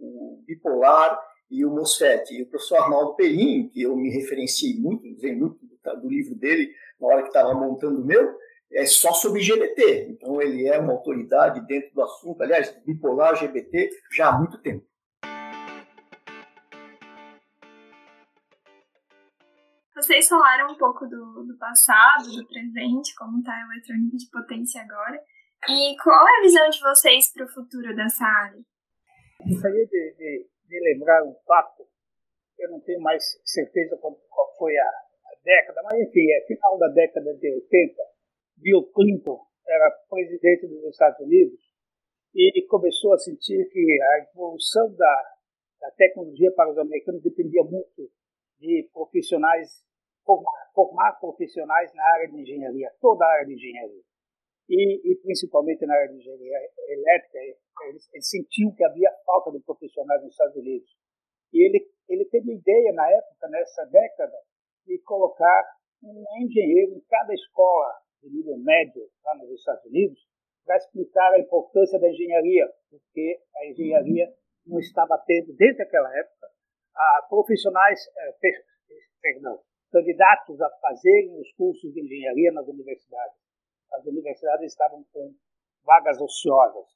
o 0.00 0.42
bipolar 0.46 1.20
e 1.50 1.64
o 1.64 1.70
MOSFET. 1.70 2.32
E 2.34 2.42
o 2.42 2.46
professor 2.48 2.76
Arnaldo 2.76 3.14
Perim, 3.14 3.68
que 3.68 3.82
eu 3.82 3.94
me 3.94 4.10
referenciei 4.10 4.76
muito, 4.78 5.06
usei 5.06 5.36
muito 5.36 5.58
do, 5.62 6.00
do 6.00 6.08
livro 6.08 6.34
dele 6.34 6.72
na 6.98 7.06
hora 7.06 7.22
que 7.22 7.28
estava 7.28 7.54
montando 7.54 8.00
o 8.00 8.04
meu, 8.04 8.34
é 8.74 8.84
só 8.86 9.12
sobre 9.12 9.40
GBT. 9.40 10.08
Então 10.10 10.42
ele 10.42 10.66
é 10.66 10.78
uma 10.78 10.92
autoridade 10.92 11.64
dentro 11.66 11.94
do 11.94 12.02
assunto, 12.02 12.42
aliás, 12.42 12.70
bipolar, 12.84 13.36
GBT, 13.36 13.90
já 14.12 14.28
há 14.28 14.38
muito 14.38 14.60
tempo. 14.60 14.84
Vocês 19.94 20.28
falaram 20.28 20.72
um 20.72 20.76
pouco 20.76 21.06
do, 21.06 21.44
do 21.46 21.56
passado, 21.56 22.24
do 22.36 22.46
presente, 22.48 23.14
como 23.16 23.38
está 23.38 23.52
a 23.52 23.62
eletrônica 23.72 24.16
de 24.16 24.28
potência 24.30 24.82
agora. 24.82 25.22
E 25.68 25.96
qual 26.02 26.28
é 26.28 26.38
a 26.38 26.42
visão 26.42 26.68
de 26.68 26.80
vocês 26.80 27.32
para 27.32 27.46
o 27.46 27.48
futuro 27.48 27.94
dessa 27.94 28.24
área? 28.24 28.60
Gostaria 29.46 29.86
de, 29.86 30.14
de, 30.18 30.46
de, 30.68 30.80
lembrar 30.80 31.22
um 31.24 31.34
fato, 31.46 31.86
eu 32.58 32.70
não 32.70 32.80
tenho 32.80 33.00
mais 33.00 33.22
certeza 33.44 33.96
qual, 33.96 34.14
qual 34.28 34.54
foi 34.58 34.76
a, 34.76 34.84
a, 34.84 35.36
década, 35.42 35.80
mas 35.84 36.00
enfim, 36.00 36.30
é 36.32 36.46
final 36.46 36.78
da 36.78 36.88
década 36.88 37.34
de 37.34 37.50
80, 37.50 38.02
Bill 38.56 38.84
Clinton 38.94 39.40
era 39.66 39.90
presidente 40.08 40.66
dos 40.66 40.84
Estados 40.84 41.20
Unidos 41.20 41.60
e 42.34 42.66
começou 42.66 43.12
a 43.12 43.18
sentir 43.18 43.68
que 43.70 44.02
a 44.02 44.28
evolução 44.30 44.92
da, 44.94 45.22
da 45.80 45.90
tecnologia 45.92 46.52
para 46.52 46.70
os 46.70 46.78
americanos 46.78 47.22
dependia 47.22 47.62
muito 47.62 48.10
de 48.58 48.88
profissionais 48.92 49.84
formar, 50.24 50.70
formar 50.74 51.12
profissionais 51.20 51.92
na 51.94 52.04
área 52.14 52.28
de 52.28 52.40
engenharia, 52.40 52.90
toda 53.00 53.24
a 53.24 53.28
área 53.28 53.46
de 53.46 53.54
engenharia. 53.54 54.02
E, 54.68 55.12
e 55.12 55.16
principalmente 55.16 55.84
na 55.86 55.94
área 55.94 56.08
de 56.08 56.16
engenharia 56.16 56.58
elétrica, 56.88 57.38
eles, 57.88 58.08
eles 58.12 58.28
sentiam 58.28 58.74
que 58.74 58.82
havia 58.82 59.10
falta 59.26 59.52
de 59.52 59.60
profissionais 59.60 60.22
nos 60.22 60.32
Estados 60.32 60.56
Unidos. 60.56 60.88
E 61.52 61.66
ele, 61.66 61.86
ele 62.08 62.24
teve 62.26 62.50
a 62.50 62.54
ideia, 62.54 62.92
na 62.92 63.08
época, 63.10 63.48
nessa 63.48 63.84
década, 63.84 64.36
de 64.86 64.98
colocar 65.00 65.64
um 66.02 66.24
engenheiro 66.42 66.94
em 66.94 67.00
cada 67.08 67.32
escola 67.32 68.03
de 68.24 68.34
nível 68.34 68.56
médio 68.58 69.08
lá 69.24 69.36
nos 69.36 69.50
Estados 69.50 69.84
Unidos 69.84 70.18
para 70.64 70.76
explicar 70.76 71.32
a 71.32 71.38
importância 71.38 71.98
da 71.98 72.08
engenharia, 72.08 72.66
porque 72.90 73.38
a 73.56 73.66
engenharia 73.66 74.32
não 74.66 74.78
estava 74.78 75.18
tendo, 75.26 75.54
desde 75.54 75.82
aquela 75.82 76.08
época, 76.18 76.48
a 76.94 77.26
profissionais, 77.28 78.00
eh, 78.16 78.36
perdão, 79.20 79.60
candidatos 79.92 80.60
a 80.60 80.70
fazerem 80.80 81.38
os 81.38 81.52
cursos 81.52 81.92
de 81.92 82.00
engenharia 82.00 82.50
nas 82.52 82.66
universidades. 82.66 83.36
As 83.92 84.06
universidades 84.06 84.72
estavam 84.72 85.04
com 85.12 85.34
vagas 85.84 86.20
ociosas. 86.20 86.86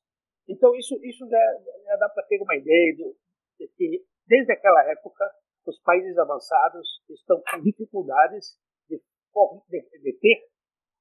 Então, 0.48 0.74
isso, 0.74 0.98
isso 1.04 1.28
já, 1.28 1.58
já 1.84 1.96
dá 1.96 2.08
para 2.08 2.24
ter 2.24 2.40
uma 2.40 2.56
ideia 2.56 2.94
de, 2.94 3.16
de 3.60 3.68
que, 3.76 4.04
desde 4.26 4.52
aquela 4.52 4.82
época, 4.90 5.30
os 5.66 5.78
países 5.82 6.16
avançados 6.16 6.88
estão 7.10 7.42
com 7.42 7.60
dificuldades 7.60 8.56
de, 8.88 8.96
de, 8.96 10.00
de 10.00 10.18
ter 10.18 10.48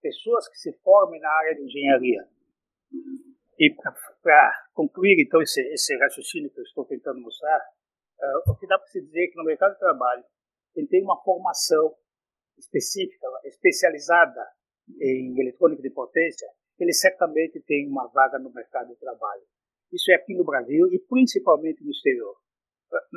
pessoas 0.02 0.48
que 0.50 0.58
se 0.58 0.74
formem 0.84 1.20
na 1.20 1.30
área 1.30 1.56
de 1.56 1.64
engenharia. 1.64 2.28
E 3.60 3.74
para 4.22 4.52
concluir, 4.74 5.16
então, 5.20 5.42
esse, 5.42 5.62
esse 5.74 5.98
raciocínio 5.98 6.52
que 6.52 6.60
eu 6.60 6.64
estou 6.64 6.86
tentando 6.86 7.20
mostrar, 7.20 7.60
uh, 7.60 8.52
o 8.52 8.56
que 8.56 8.68
dá 8.68 8.78
para 8.78 8.88
se 8.88 9.02
dizer 9.02 9.26
é 9.26 9.28
que 9.28 9.38
no 9.38 9.44
mercado 9.44 9.74
de 9.74 9.80
trabalho, 9.80 10.24
quem 10.74 10.86
tem 10.86 11.04
uma 11.04 11.20
formação 11.24 11.96
específica, 12.58 13.28
especializada 13.46 14.46
em 15.02 15.40
eletrônica 15.40 15.82
de 15.82 15.90
potência, 15.90 16.48
ele 16.80 16.94
certamente 16.94 17.60
tem 17.62 17.88
uma 17.88 18.08
vaga 18.08 18.38
no 18.38 18.54
mercado 18.54 18.90
de 18.90 19.00
trabalho. 19.00 19.42
Isso 19.92 20.12
é 20.12 20.16
aqui 20.16 20.36
no 20.36 20.46
Brasil 20.46 20.88
e 20.92 21.00
principalmente 21.00 21.84
no 21.84 21.92
exterior. 21.92 22.36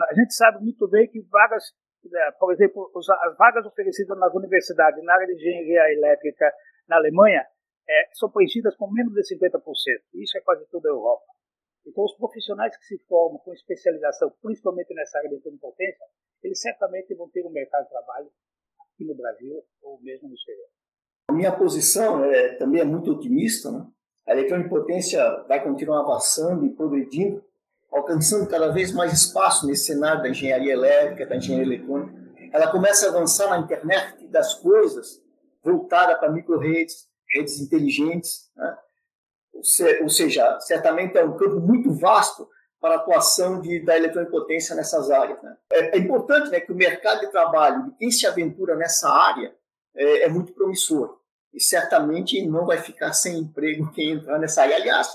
A 0.08 0.14
gente 0.14 0.34
sabe 0.34 0.62
muito 0.62 0.88
bem 0.88 1.06
que 1.08 1.20
vagas, 1.30 1.64
né, 2.04 2.32
por 2.38 2.52
exemplo, 2.52 2.90
as 2.96 3.36
vagas 3.36 3.66
oferecidas 3.66 4.18
nas 4.18 4.34
universidades 4.34 5.02
na 5.04 5.14
área 5.14 5.26
de 5.26 5.34
engenharia 5.34 5.92
elétrica 5.92 6.52
na 6.90 6.96
Alemanha 6.96 7.46
é, 7.88 8.08
são 8.12 8.28
preenchidas 8.28 8.76
com 8.76 8.90
menos 8.90 9.14
de 9.14 9.22
50%. 9.22 9.62
Isso 10.14 10.36
é 10.36 10.40
quase 10.40 10.66
toda 10.66 10.88
a 10.88 10.92
Europa. 10.92 11.24
Então, 11.86 12.04
os 12.04 12.14
profissionais 12.16 12.76
que 12.76 12.84
se 12.84 12.98
formam 13.08 13.38
com 13.38 13.54
especialização, 13.54 14.30
principalmente 14.42 14.92
nessa 14.92 15.18
área 15.18 15.30
de 15.30 15.38
potência, 15.58 16.04
eles 16.42 16.60
certamente 16.60 17.14
vão 17.14 17.28
ter 17.30 17.46
um 17.46 17.50
mercado 17.50 17.84
de 17.84 17.90
trabalho 17.90 18.30
aqui 18.80 19.04
no 19.04 19.14
Brasil 19.14 19.62
ou 19.82 20.00
mesmo 20.02 20.28
no 20.28 20.34
exterior. 20.34 20.66
A 21.28 21.32
minha 21.32 21.56
posição 21.56 22.24
é, 22.24 22.56
também 22.56 22.82
é 22.82 22.84
muito 22.84 23.12
otimista. 23.12 23.70
Né? 23.70 23.86
A 24.26 24.32
eletroimpotência 24.32 25.22
vai 25.48 25.62
continuar 25.62 26.00
avançando 26.00 26.66
e 26.66 26.74
progredindo, 26.74 27.42
alcançando 27.90 28.48
cada 28.48 28.68
vez 28.72 28.92
mais 28.92 29.12
espaço 29.12 29.66
nesse 29.66 29.86
cenário 29.86 30.22
da 30.22 30.28
engenharia 30.28 30.72
elétrica, 30.72 31.26
da 31.26 31.36
engenharia 31.36 31.74
eletrônica. 31.74 32.20
Ela 32.52 32.70
começa 32.70 33.06
a 33.06 33.10
avançar 33.10 33.48
na 33.48 33.58
internet 33.58 34.26
das 34.26 34.54
coisas, 34.54 35.22
voltada 35.62 36.16
para 36.16 36.30
micro-redes, 36.30 37.08
redes 37.32 37.60
inteligentes. 37.60 38.50
Né? 38.56 38.78
Ou 40.02 40.08
seja, 40.08 40.58
certamente 40.60 41.16
é 41.16 41.24
um 41.24 41.36
campo 41.36 41.60
muito 41.60 41.92
vasto 41.92 42.48
para 42.80 42.94
a 42.94 42.98
atuação 42.98 43.60
de, 43.60 43.84
da 43.84 43.96
eletroimpotência 43.96 44.74
nessas 44.74 45.10
áreas. 45.10 45.40
Né? 45.42 45.56
É, 45.72 45.96
é, 45.96 45.98
importante 45.98 46.50
né, 46.50 46.60
que 46.60 46.72
o 46.72 46.76
mercado 46.76 47.20
de 47.20 47.30
trabalho 47.30 47.84
de 47.84 47.90
quem 47.96 48.10
se 48.10 48.26
aventura 48.26 48.74
nessa 48.74 49.10
área 49.10 49.54
é, 49.94 50.22
é, 50.22 50.28
muito 50.28 50.52
promissor 50.54 51.18
e 51.52 51.60
certamente 51.60 52.40
não 52.46 52.64
vai 52.64 52.78
ficar 52.78 53.12
sem 53.12 53.38
emprego 53.38 53.92
quem 53.92 54.12
entrar 54.12 54.38
nessa 54.38 54.62
área. 54.62 54.76
Aliás, 54.76 55.08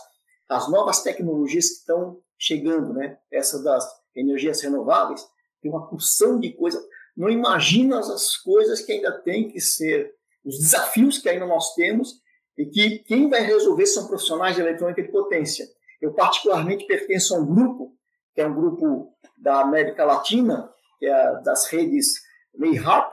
as 0.49 0.69
novas 0.69 1.01
tecnologias 1.01 1.69
que 1.69 1.75
estão 1.77 2.21
chegando, 2.37 2.93
né, 2.93 3.17
essas 3.31 3.63
das 3.63 3.85
energias 4.15 4.61
renováveis, 4.61 5.25
tem 5.61 5.71
uma 5.71 5.87
porção 5.87 6.39
de 6.39 6.51
coisas. 6.53 6.83
Não 7.15 7.29
imagina 7.29 7.99
as 7.99 8.37
coisas 8.37 8.81
que 8.81 8.91
ainda 8.91 9.11
tem 9.11 9.49
que 9.49 9.59
ser, 9.59 10.13
os 10.45 10.59
desafios 10.59 11.17
que 11.17 11.27
ainda 11.27 11.45
nós 11.45 11.73
temos 11.73 12.21
e 12.57 12.65
que 12.65 12.99
quem 12.99 13.29
vai 13.29 13.41
resolver 13.41 13.85
são 13.85 14.07
profissionais 14.07 14.55
de 14.55 14.61
eletrônica 14.61 15.01
de 15.01 15.11
potência. 15.11 15.67
Eu, 16.01 16.13
particularmente, 16.13 16.85
pertenço 16.85 17.35
a 17.35 17.39
um 17.39 17.45
grupo, 17.45 17.93
que 18.33 18.41
é 18.41 18.47
um 18.47 18.53
grupo 18.53 19.13
da 19.37 19.61
América 19.61 20.05
Latina, 20.05 20.71
que 20.99 21.05
é 21.05 21.41
das 21.41 21.67
redes 21.67 22.13
Mayharp, 22.57 23.11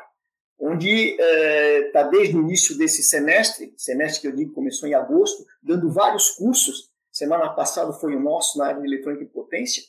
onde 0.61 1.11
está 1.11 1.25
é, 1.25 1.91
tá 1.91 2.03
desde 2.05 2.37
o 2.37 2.41
início 2.41 2.79
desse 2.79 3.03
semestre, 3.03 3.75
semestre 3.77 4.21
que 4.21 4.29
eu 4.29 4.37
digo 4.37 4.53
começou 4.53 4.89
em 4.89 4.95
agosto, 4.95 5.45
dando 5.63 5.91
vários 5.91 6.31
cursos. 6.31 6.93
Semana 7.11 7.49
passada 7.51 7.93
foi 7.93 8.15
o 8.15 8.21
nosso 8.21 8.59
na 8.59 8.67
área 8.67 8.81
de 8.81 8.87
eletrônica 8.87 9.25
e 9.25 9.29
potência. 9.29 9.83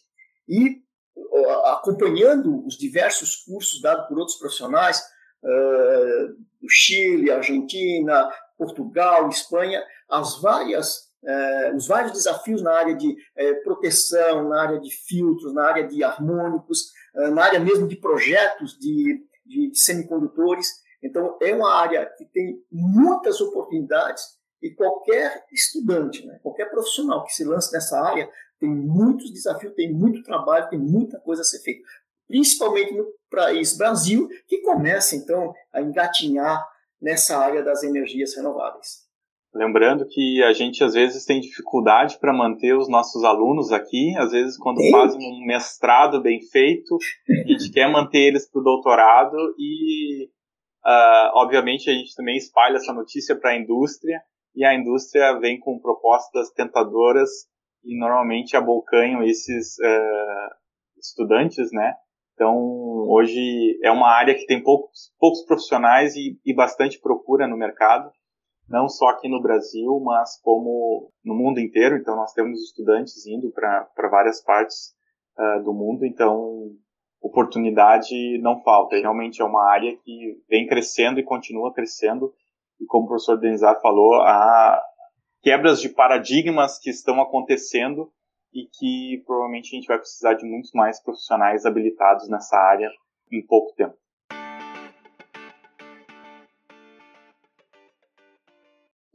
E 0.47 0.81
acompanhando 1.65 2.65
os 2.65 2.77
diversos 2.77 3.35
cursos 3.37 3.81
dados 3.81 4.07
por 4.07 4.17
outros 4.17 4.37
profissionais, 4.37 4.99
uh, 5.43 6.35
do 6.63 6.69
Chile, 6.69 7.29
Argentina, 7.29 8.27
Portugal, 8.57 9.27
Espanha, 9.29 9.83
as 10.09 10.41
várias, 10.41 11.09
uh, 11.23 11.75
os 11.75 11.87
vários 11.87 12.13
desafios 12.13 12.63
na 12.63 12.71
área 12.71 12.95
de 12.95 13.09
uh, 13.09 13.63
proteção, 13.63 14.47
na 14.47 14.61
área 14.61 14.79
de 14.79 14.89
filtros, 14.89 15.53
na 15.53 15.67
área 15.67 15.87
de 15.87 16.03
harmônicos, 16.03 16.91
na 17.13 17.43
área 17.43 17.59
mesmo 17.59 17.87
de 17.87 17.95
projetos 17.95 18.75
de, 18.79 19.23
de 19.45 19.69
semicondutores. 19.75 20.67
Então, 21.03 21.37
é 21.39 21.53
uma 21.53 21.75
área 21.75 22.07
que 22.17 22.25
tem 22.25 22.57
muitas 22.71 23.39
oportunidades 23.39 24.23
e 24.63 24.71
qualquer 24.71 25.45
estudante, 25.51 26.25
né, 26.25 26.39
qualquer 26.41 26.71
profissional 26.71 27.23
que 27.25 27.33
se 27.33 27.43
lance 27.43 27.71
nessa 27.71 27.99
área 27.99 28.27
tem 28.63 28.73
muitos 28.73 29.29
desafios, 29.29 29.73
tem 29.75 29.93
muito 29.93 30.23
trabalho, 30.23 30.69
tem 30.69 30.79
muita 30.79 31.19
coisa 31.19 31.41
a 31.41 31.45
ser 31.45 31.59
feita. 31.59 31.83
Principalmente 32.25 32.93
no 32.93 33.05
país 33.33 33.77
Brasil, 33.77 34.27
que 34.47 34.61
começa 34.61 35.15
então 35.15 35.53
a 35.73 35.81
engatinhar 35.81 36.63
nessa 37.01 37.37
área 37.37 37.63
das 37.63 37.83
energias 37.83 38.35
renováveis. 38.35 39.03
Lembrando 39.53 40.07
que 40.07 40.41
a 40.43 40.51
gente 40.51 40.83
às 40.83 40.93
vezes 40.93 41.25
tem 41.25 41.39
dificuldade 41.39 42.17
para 42.19 42.33
manter 42.33 42.75
os 42.75 42.89
nossos 42.89 43.23
alunos 43.23 43.71
aqui, 43.71 44.15
às 44.17 44.31
vezes 44.31 44.57
quando 44.57 44.77
tem. 44.77 44.91
fazem 44.91 45.19
um 45.21 45.45
mestrado 45.45 46.21
bem 46.21 46.41
feito, 46.41 46.97
a 47.29 47.51
gente 47.51 47.71
quer 47.71 47.91
manter 47.91 48.19
eles 48.19 48.49
para 48.49 48.61
o 48.61 48.63
doutorado 48.63 49.37
e, 49.59 50.25
uh, 50.83 51.29
obviamente, 51.35 51.87
a 51.87 51.93
gente 51.93 52.15
também 52.15 52.35
espalha 52.35 52.77
essa 52.77 52.93
notícia 52.93 53.35
para 53.35 53.51
a 53.51 53.57
indústria 53.57 54.19
e 54.55 54.65
a 54.65 54.73
indústria 54.73 55.39
vem 55.39 55.59
com 55.59 55.79
propostas 55.79 56.49
tentadoras 56.51 57.29
e 57.83 57.95
normalmente 57.99 58.57
abocanham 58.57 59.21
esses 59.21 59.77
uh, 59.77 60.55
estudantes, 60.97 61.71
né? 61.71 61.93
Então, 62.33 62.55
hoje 63.09 63.79
é 63.83 63.91
uma 63.91 64.09
área 64.09 64.33
que 64.33 64.45
tem 64.45 64.61
poucos, 64.61 65.13
poucos 65.19 65.45
profissionais 65.45 66.15
e, 66.15 66.39
e 66.45 66.53
bastante 66.53 66.99
procura 66.99 67.47
no 67.47 67.57
mercado, 67.57 68.11
não 68.67 68.89
só 68.89 69.07
aqui 69.09 69.29
no 69.29 69.41
Brasil, 69.41 69.99
mas 70.03 70.39
como 70.41 71.11
no 71.23 71.35
mundo 71.35 71.59
inteiro. 71.59 71.95
Então, 71.95 72.15
nós 72.15 72.33
temos 72.33 72.59
estudantes 72.61 73.25
indo 73.27 73.51
para 73.51 74.09
várias 74.09 74.43
partes 74.43 74.93
uh, 75.37 75.63
do 75.63 75.73
mundo, 75.73 76.05
então 76.05 76.71
oportunidade 77.21 78.37
não 78.41 78.61
falta. 78.61 78.97
Realmente 78.97 79.41
é 79.41 79.45
uma 79.45 79.71
área 79.71 79.95
que 80.03 80.37
vem 80.49 80.67
crescendo 80.67 81.19
e 81.19 81.23
continua 81.23 81.73
crescendo 81.73 82.33
e 82.83 82.85
como 82.85 83.05
o 83.05 83.07
professor 83.07 83.37
Denizar 83.37 83.79
falou, 83.81 84.21
há 84.21 84.81
quebras 85.41 85.81
de 85.81 85.89
paradigmas 85.89 86.77
que 86.79 86.89
estão 86.89 87.21
acontecendo 87.21 88.11
e 88.53 88.67
que 88.67 89.23
provavelmente 89.25 89.75
a 89.75 89.79
gente 89.79 89.87
vai 89.87 89.97
precisar 89.97 90.35
de 90.35 90.45
muitos 90.45 90.71
mais 90.73 91.01
profissionais 91.01 91.65
habilitados 91.65 92.29
nessa 92.29 92.55
área 92.55 92.89
em 93.31 93.45
pouco 93.45 93.73
tempo. 93.75 93.97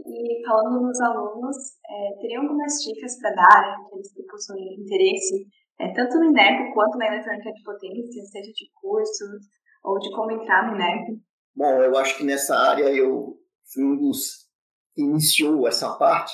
E 0.05 0.47
falando 0.47 0.81
nos 0.81 1.01
alunos, 1.01 1.57
é, 1.89 2.21
teriam 2.21 2.43
algumas 2.43 2.73
dicas 2.83 3.19
para 3.21 3.31
dar 3.31 3.77
aqueles 3.85 4.13
que 4.13 4.23
possuem 4.25 4.81
interesse, 4.81 5.47
é, 5.79 5.93
tanto 5.93 6.19
no 6.19 6.25
INEP 6.25 6.73
quanto 6.75 6.99
na 6.99 7.07
eletrônica 7.07 7.53
de 7.53 7.63
potência, 7.63 8.25
seja 8.25 8.53
de 8.53 8.71
cursos 8.75 9.47
ou 9.85 9.99
de 9.99 10.11
como 10.11 10.33
entrar 10.33 10.69
no 10.69 10.75
INEP? 10.75 11.23
Bom, 11.55 11.83
eu 11.83 11.97
acho 11.97 12.17
que 12.17 12.25
nessa 12.25 12.57
área 12.57 12.85
eu 12.85 13.37
fui 13.73 13.85
um 13.85 13.97
dos 13.97 14.49
que 14.95 15.03
iniciou 15.03 15.69
essa 15.69 15.97
parte. 15.97 16.33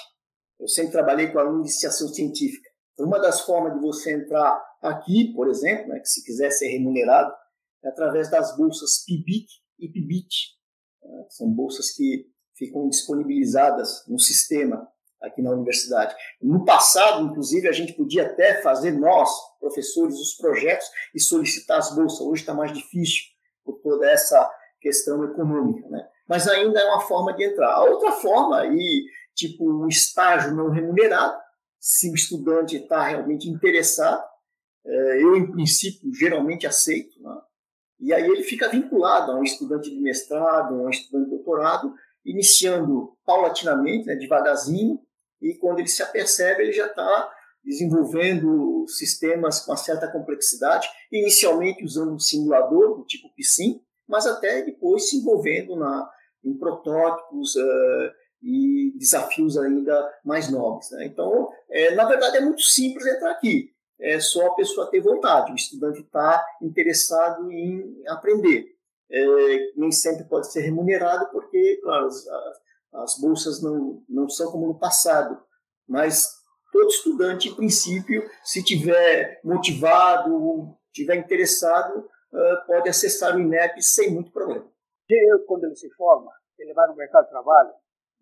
Eu 0.58 0.68
sempre 0.68 0.92
trabalhei 0.92 1.30
com 1.30 1.38
aluno 1.38 1.62
de 1.62 1.68
iniciação 1.68 2.08
científica. 2.08 2.63
Uma 2.98 3.18
das 3.18 3.40
formas 3.40 3.74
de 3.74 3.80
você 3.80 4.14
entrar 4.14 4.62
aqui, 4.80 5.32
por 5.34 5.48
exemplo, 5.48 5.88
né, 5.88 5.98
que 5.98 6.08
se 6.08 6.24
quiser 6.24 6.50
ser 6.50 6.68
remunerado, 6.68 7.32
é 7.82 7.88
através 7.88 8.30
das 8.30 8.56
bolsas 8.56 9.04
PIBIC 9.04 9.46
e 9.78 9.88
PIBIT. 9.88 10.56
Né? 11.02 11.26
São 11.30 11.50
bolsas 11.50 11.90
que 11.90 12.26
ficam 12.56 12.88
disponibilizadas 12.88 14.04
no 14.08 14.18
sistema 14.18 14.88
aqui 15.20 15.42
na 15.42 15.50
universidade. 15.50 16.14
No 16.40 16.64
passado, 16.64 17.24
inclusive, 17.24 17.66
a 17.68 17.72
gente 17.72 17.94
podia 17.94 18.26
até 18.26 18.60
fazer 18.62 18.92
nós, 18.92 19.30
professores, 19.58 20.16
os 20.16 20.34
projetos 20.34 20.86
e 21.14 21.20
solicitar 21.20 21.78
as 21.78 21.94
bolsas. 21.94 22.20
Hoje 22.20 22.42
está 22.42 22.54
mais 22.54 22.72
difícil 22.72 23.24
por 23.64 23.80
toda 23.80 24.08
essa 24.08 24.50
questão 24.80 25.24
econômica, 25.24 25.88
né? 25.88 26.06
mas 26.28 26.46
ainda 26.46 26.78
é 26.78 26.84
uma 26.84 27.00
forma 27.00 27.32
de 27.32 27.44
entrar. 27.44 27.72
A 27.72 27.84
outra 27.84 28.12
forma, 28.12 28.60
aí, 28.60 29.04
tipo 29.34 29.64
um 29.64 29.88
estágio 29.88 30.54
não 30.54 30.70
remunerado, 30.70 31.36
se 31.84 32.10
o 32.10 32.14
estudante 32.14 32.76
está 32.78 33.06
realmente 33.06 33.46
interessado, 33.46 34.24
é, 34.86 35.22
eu, 35.22 35.36
em 35.36 35.52
princípio, 35.52 36.10
geralmente 36.14 36.66
aceito, 36.66 37.22
né? 37.22 37.38
e 38.00 38.10
aí 38.10 38.24
ele 38.24 38.42
fica 38.42 38.70
vinculado 38.70 39.30
a 39.30 39.38
um 39.38 39.42
estudante 39.42 39.90
de 39.90 40.00
mestrado, 40.00 40.74
a 40.74 40.82
um 40.82 40.88
estudante 40.88 41.28
de 41.28 41.36
doutorado, 41.36 41.94
iniciando 42.24 43.14
paulatinamente, 43.26 44.06
né, 44.06 44.16
devagarzinho, 44.16 44.98
e 45.42 45.58
quando 45.58 45.80
ele 45.80 45.88
se 45.88 46.02
apercebe, 46.02 46.62
ele 46.62 46.72
já 46.72 46.86
está 46.86 47.30
desenvolvendo 47.62 48.86
sistemas 48.88 49.60
com 49.60 49.72
uma 49.72 49.76
certa 49.76 50.10
complexidade, 50.10 50.88
inicialmente 51.12 51.84
usando 51.84 52.14
um 52.14 52.18
simulador 52.18 52.96
do 52.96 53.04
tipo 53.04 53.28
PSIM, 53.36 53.78
mas 54.08 54.26
até 54.26 54.62
depois 54.62 55.10
se 55.10 55.18
envolvendo 55.18 55.76
na, 55.76 56.10
em 56.42 56.56
protótipos 56.56 57.54
uh, 57.56 58.23
e 58.44 58.92
desafios 58.98 59.56
ainda 59.56 60.12
mais 60.22 60.50
novos. 60.50 60.90
Né? 60.90 61.06
Então, 61.06 61.50
é, 61.70 61.94
na 61.94 62.04
verdade, 62.04 62.36
é 62.36 62.40
muito 62.40 62.60
simples 62.60 63.06
entrar 63.06 63.30
aqui. 63.30 63.72
É 63.98 64.20
só 64.20 64.48
a 64.48 64.54
pessoa 64.54 64.90
ter 64.90 65.00
vontade, 65.00 65.52
o 65.52 65.54
estudante 65.54 66.00
está 66.00 66.44
interessado 66.60 67.50
em 67.50 68.02
aprender. 68.08 68.66
É, 69.10 69.72
nem 69.76 69.90
sempre 69.90 70.24
pode 70.24 70.52
ser 70.52 70.60
remunerado, 70.60 71.30
porque, 71.30 71.80
claro, 71.82 72.06
as, 72.06 72.26
as 72.92 73.18
bolsas 73.18 73.62
não, 73.62 74.02
não 74.08 74.28
são 74.28 74.50
como 74.50 74.66
no 74.66 74.78
passado, 74.78 75.40
mas 75.88 76.28
todo 76.72 76.88
estudante, 76.88 77.48
em 77.48 77.54
princípio, 77.54 78.28
se 78.42 78.62
tiver 78.62 79.40
motivado, 79.44 80.76
tiver 80.92 81.14
interessado, 81.16 81.98
uh, 82.00 82.66
pode 82.66 82.88
acessar 82.88 83.36
o 83.36 83.40
INEP 83.40 83.80
sem 83.80 84.10
muito 84.10 84.32
problema. 84.32 84.66
Quando 85.46 85.64
ele 85.64 85.76
se 85.76 85.88
forma, 85.90 86.32
ele 86.58 86.74
vai 86.74 86.88
no 86.88 86.96
mercado 86.96 87.24
de 87.24 87.30
trabalho 87.30 87.70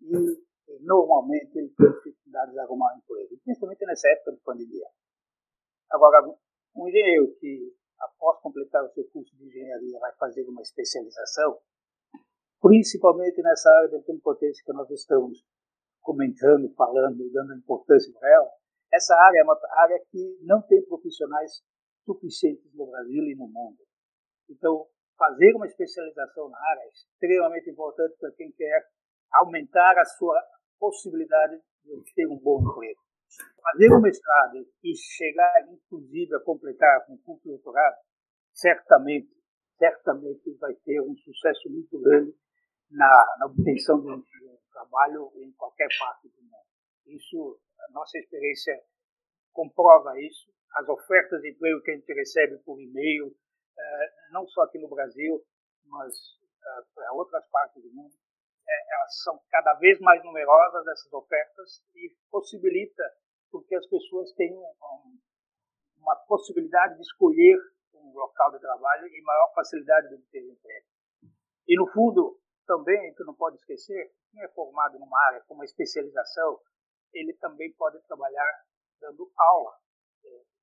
e 0.03 0.79
normalmente 0.81 1.57
ele 1.57 1.69
tem 1.69 1.91
dificuldades 1.91 2.53
de 2.53 2.59
arrumar 2.59 2.93
um 2.93 2.97
emprego, 2.97 3.37
principalmente 3.43 3.85
nessa 3.85 4.09
época 4.09 4.33
de 4.33 4.41
pandemia. 4.41 4.87
Agora, 5.91 6.27
um 6.75 6.87
engenheiro 6.87 7.35
que, 7.39 7.73
após 7.99 8.39
completar 8.41 8.83
o 8.83 8.89
seu 8.93 9.05
curso 9.09 9.35
de 9.37 9.45
engenharia, 9.45 9.99
vai 9.99 10.13
fazer 10.15 10.47
uma 10.47 10.61
especialização, 10.61 11.59
principalmente 12.61 13.41
nessa 13.41 13.69
área 13.69 13.99
de 13.99 14.19
potência 14.19 14.63
que 14.65 14.73
nós 14.73 14.89
estamos 14.89 15.45
comentando, 16.01 16.73
falando 16.75 17.31
dando 17.31 17.55
importância 17.55 18.11
para 18.19 18.29
ela, 18.33 18.49
essa 18.91 19.15
área 19.15 19.39
é 19.39 19.43
uma 19.43 19.59
área 19.71 19.99
que 20.11 20.37
não 20.41 20.61
tem 20.61 20.83
profissionais 20.85 21.63
suficientes 22.05 22.73
no 22.73 22.87
Brasil 22.87 23.23
e 23.23 23.35
no 23.35 23.47
mundo. 23.47 23.79
Então, 24.49 24.87
fazer 25.17 25.55
uma 25.55 25.65
especialização 25.65 26.49
na 26.49 26.57
área 26.57 26.81
é 26.81 26.89
extremamente 26.89 27.69
importante 27.69 28.15
para 28.19 28.31
quem 28.33 28.51
quer 28.51 28.87
aumentar 29.33 29.97
a 29.97 30.05
sua 30.05 30.41
possibilidade 30.79 31.57
de 31.85 32.13
ter 32.13 32.27
um 32.27 32.37
bom 32.37 32.61
emprego. 32.61 33.01
Fazer 33.61 33.93
um 33.93 34.01
mestrado 34.01 34.67
e 34.83 34.95
chegar, 34.95 35.67
inclusive, 35.69 36.35
a 36.35 36.39
completar 36.41 37.05
com 37.05 37.13
um 37.13 37.17
curso 37.17 37.43
de 37.43 37.49
doutorado, 37.49 37.95
certamente, 38.53 39.29
certamente 39.77 40.53
vai 40.59 40.73
ter 40.85 41.01
um 41.01 41.15
sucesso 41.17 41.69
muito 41.69 41.99
grande 41.99 42.35
na, 42.91 43.37
na 43.39 43.45
obtenção 43.47 44.01
de 44.01 44.11
um, 44.11 44.21
de 44.21 44.45
um 44.45 44.57
trabalho 44.71 45.31
em 45.37 45.51
qualquer 45.53 45.87
parte 45.97 46.27
do 46.29 46.41
mundo. 46.41 46.53
Isso, 47.07 47.59
a 47.79 47.91
nossa 47.91 48.17
experiência 48.17 48.79
comprova 49.51 50.19
isso. 50.19 50.51
As 50.75 50.87
ofertas 50.89 51.41
de 51.41 51.51
emprego 51.51 51.81
que 51.81 51.91
a 51.91 51.95
gente 51.95 52.13
recebe 52.13 52.57
por 52.59 52.79
e-mail, 52.81 53.35
é, 53.77 54.11
não 54.31 54.47
só 54.47 54.63
aqui 54.63 54.77
no 54.79 54.89
Brasil, 54.89 55.43
mas 55.85 56.13
é, 56.61 56.81
para 56.93 57.13
outras 57.13 57.47
partes 57.49 57.81
do 57.81 57.91
mundo, 57.93 58.13
é, 58.67 58.95
elas 58.95 59.21
são 59.23 59.39
cada 59.49 59.73
vez 59.75 59.99
mais 59.99 60.23
numerosas 60.23 60.87
essas 60.87 61.11
ofertas 61.13 61.83
e 61.95 62.15
possibilita 62.31 63.03
porque 63.51 63.75
as 63.75 63.85
pessoas 63.87 64.31
tenham 64.33 64.61
uma 65.97 66.15
possibilidade 66.27 66.95
de 66.95 67.01
escolher 67.01 67.57
um 67.93 68.13
local 68.13 68.51
de 68.51 68.59
trabalho 68.59 69.07
e 69.07 69.21
maior 69.21 69.53
facilidade 69.53 70.09
de 70.09 70.15
obter 70.15 70.43
emprego. 70.43 70.87
E 71.67 71.77
no 71.77 71.87
fundo, 71.91 72.39
também, 72.65 73.09
gente 73.09 73.23
não 73.25 73.35
pode 73.35 73.57
esquecer, 73.57 74.11
quem 74.31 74.41
é 74.41 74.47
formado 74.49 74.97
numa 74.97 75.19
área 75.27 75.41
com 75.47 75.53
uma 75.53 75.65
especialização, 75.65 76.59
ele 77.13 77.33
também 77.33 77.71
pode 77.73 78.01
trabalhar 78.07 78.63
dando 78.99 79.31
aula, 79.37 79.77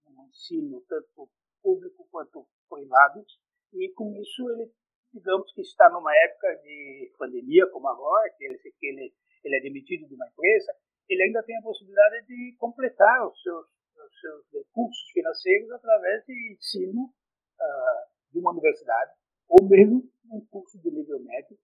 no 0.07 0.27
ensino 0.27 0.81
tanto 0.89 1.31
público 1.63 2.09
quanto 2.11 2.47
privado, 2.69 3.25
e 3.73 3.93
com 3.93 4.13
isso 4.17 4.51
ele, 4.51 4.73
digamos 5.13 5.53
que 5.53 5.61
está 5.61 5.89
numa 5.91 6.15
época 6.25 6.55
de 6.63 7.13
pandemia 7.19 7.67
como 7.71 7.89
agora, 7.89 8.31
que 8.37 8.45
ele, 8.45 8.59
que 8.59 8.87
ele, 8.87 9.15
ele 9.45 9.57
é 9.57 9.61
demitido 9.61 10.07
de 10.07 10.15
uma 10.15 10.27
empresa, 10.29 10.73
ele 11.09 11.23
ainda 11.25 11.43
tem 11.43 11.57
a 11.59 11.63
possibilidade 11.63 12.27
de 12.27 12.57
completar 12.59 13.27
os 13.27 13.43
seus, 13.43 13.67
os 13.67 14.21
seus 14.21 14.45
recursos 14.53 15.11
financeiros 15.13 15.71
através 15.73 16.25
de 16.25 16.53
ensino 16.53 17.03
uh, 17.05 18.33
de 18.33 18.39
uma 18.39 18.53
universidade, 18.53 19.13
ou 19.49 19.67
mesmo 19.69 20.09
um 20.31 20.47
curso 20.47 20.81
de 20.81 20.91
nível 20.91 21.19
médio, 21.21 21.59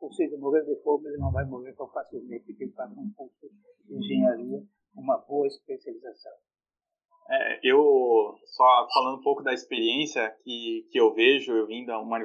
ou 0.00 0.12
seja, 0.12 0.36
morrer 0.36 0.64
de 0.64 0.76
fome 0.82 1.08
ele 1.08 1.18
não 1.18 1.32
vai 1.32 1.44
morrer 1.44 1.72
tão 1.74 1.88
facilmente 1.88 2.44
porque 2.44 2.64
ele 2.64 2.72
faz 2.72 2.90
um 2.92 3.12
curso 3.14 3.48
de 3.84 3.94
engenharia, 3.94 4.62
uma 4.94 5.18
boa 5.18 5.46
especialização. 5.46 6.32
É, 7.28 7.60
eu, 7.62 8.34
só 8.46 8.88
falando 8.92 9.18
um 9.18 9.22
pouco 9.22 9.42
da 9.42 9.54
experiência 9.54 10.30
que, 10.42 10.86
que 10.90 10.98
eu 10.98 11.14
vejo, 11.14 11.52
eu 11.52 11.66
vim 11.66 11.84
da 11.84 11.98
uma, 11.98 12.18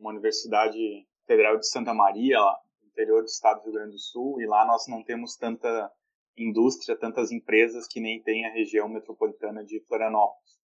uma 0.00 0.10
Universidade 0.10 1.06
Federal 1.26 1.58
de 1.58 1.68
Santa 1.68 1.92
Maria, 1.92 2.40
lá, 2.40 2.58
no 2.80 2.88
interior 2.88 3.22
do 3.22 3.26
estado 3.26 3.60
do 3.60 3.64
Rio 3.64 3.74
Grande 3.74 3.92
do 3.92 4.00
Sul, 4.00 4.40
e 4.40 4.46
lá 4.46 4.66
nós 4.66 4.86
não 4.88 5.02
temos 5.02 5.36
tanta 5.36 5.92
indústria, 6.36 6.96
tantas 6.96 7.32
empresas 7.32 7.86
que 7.86 8.00
nem 8.00 8.22
tem 8.22 8.46
a 8.46 8.52
região 8.52 8.88
metropolitana 8.88 9.64
de 9.64 9.80
Florianópolis. 9.86 10.58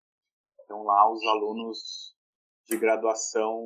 Então 0.64 0.82
lá 0.82 1.10
os 1.10 1.22
alunos 1.26 2.14
de 2.66 2.78
graduação 2.78 3.62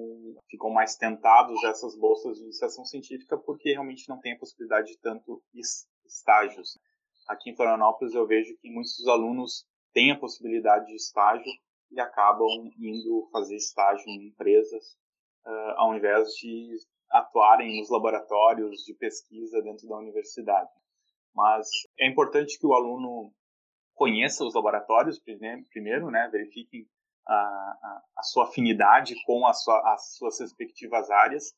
ficam 0.51 0.71
mais 0.71 0.97
tentados 0.97 1.63
a 1.65 1.69
essas 1.69 1.97
bolsas 1.97 2.37
de 2.37 2.43
iniciação 2.43 2.85
científica 2.85 3.39
porque 3.39 3.71
realmente 3.71 4.09
não 4.09 4.19
tem 4.19 4.33
a 4.33 4.39
possibilidade 4.39 4.89
de 4.89 4.99
tanto 4.99 5.43
estágios. 6.05 6.79
Aqui 7.29 7.51
em 7.51 7.57
Florianópolis 7.57 8.15
eu 8.15 8.27
vejo 8.27 8.57
que 8.61 8.71
muitos 8.71 9.07
alunos 9.07 9.65
têm 9.99 10.13
a 10.13 10.19
possibilidade 10.19 10.87
de 10.87 10.95
estágio 10.95 11.53
e 11.91 12.01
acabam 12.01 12.71
indo 12.79 13.29
fazer 13.33 13.57
estágio 13.57 14.05
em 14.07 14.29
empresas 14.29 14.97
uh, 15.45 15.75
ao 15.77 15.97
invés 15.97 16.29
de 16.35 16.77
atuarem 17.11 17.81
nos 17.81 17.91
laboratórios 17.91 18.85
de 18.85 18.95
pesquisa 18.95 19.61
dentro 19.61 19.89
da 19.89 19.97
universidade. 19.97 20.71
Mas 21.35 21.67
é 21.99 22.07
importante 22.07 22.61
que 22.61 22.67
o 22.67 22.75
aluno 22.75 23.33
conheça 23.95 24.45
os 24.45 24.55
laboratórios 24.55 25.19
primeiro, 25.19 26.13
né, 26.13 26.29
verifiquem 26.31 26.87
a, 27.27 27.35
a, 27.35 28.03
a 28.19 28.23
sua 28.23 28.45
afinidade 28.45 29.17
com 29.27 29.45
a 29.49 29.53
sua, 29.53 29.95
as 29.95 30.15
suas 30.17 30.39
respectivas 30.39 31.11
áreas, 31.11 31.53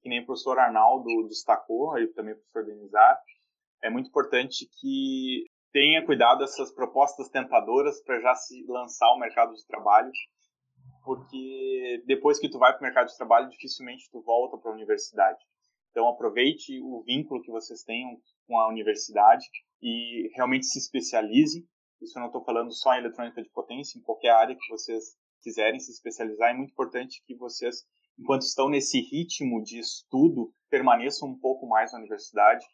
que 0.00 0.08
nem 0.08 0.20
o 0.20 0.26
professor 0.26 0.60
Arnaldo 0.60 1.26
destacou, 1.26 1.98
e 1.98 2.06
também 2.12 2.34
o 2.34 2.36
professor 2.36 2.64
Denizar, 2.66 3.20
é 3.82 3.90
muito 3.90 4.08
importante 4.08 4.68
que 4.80 5.44
tenha 5.72 6.04
cuidado 6.04 6.38
dessas 6.38 6.72
propostas 6.72 7.28
tentadoras 7.28 8.02
para 8.02 8.20
já 8.20 8.34
se 8.34 8.64
lançar 8.66 9.06
ao 9.06 9.18
mercado 9.18 9.54
de 9.54 9.66
trabalho, 9.66 10.10
porque 11.04 12.02
depois 12.06 12.38
que 12.38 12.48
tu 12.48 12.58
vai 12.58 12.72
para 12.72 12.80
o 12.80 12.82
mercado 12.82 13.08
de 13.08 13.16
trabalho, 13.16 13.48
dificilmente 13.48 14.10
tu 14.10 14.20
volta 14.22 14.58
para 14.58 14.70
a 14.70 14.74
universidade. 14.74 15.38
Então 15.90 16.08
aproveite 16.08 16.80
o 16.82 17.02
vínculo 17.02 17.42
que 17.42 17.50
vocês 17.50 17.82
tenham 17.82 18.16
com 18.46 18.58
a 18.58 18.68
universidade 18.68 19.44
e 19.82 20.30
realmente 20.34 20.66
se 20.66 20.78
especialize. 20.78 21.66
Isso 22.00 22.18
eu 22.18 22.20
não 22.20 22.28
estou 22.28 22.44
falando 22.44 22.72
só 22.72 22.94
em 22.94 22.98
eletrônica 22.98 23.42
de 23.42 23.50
potência, 23.50 23.98
em 23.98 24.02
qualquer 24.02 24.30
área 24.30 24.56
que 24.56 24.68
vocês 24.68 25.16
quiserem 25.42 25.80
se 25.80 25.90
especializar. 25.90 26.50
É 26.50 26.54
muito 26.54 26.70
importante 26.70 27.22
que 27.26 27.34
vocês, 27.34 27.84
enquanto 28.18 28.42
estão 28.42 28.68
nesse 28.68 29.00
ritmo 29.00 29.62
de 29.62 29.78
estudo, 29.78 30.52
permaneçam 30.70 31.28
um 31.28 31.38
pouco 31.38 31.66
mais 31.66 31.92
na 31.92 31.98
universidade, 31.98 32.64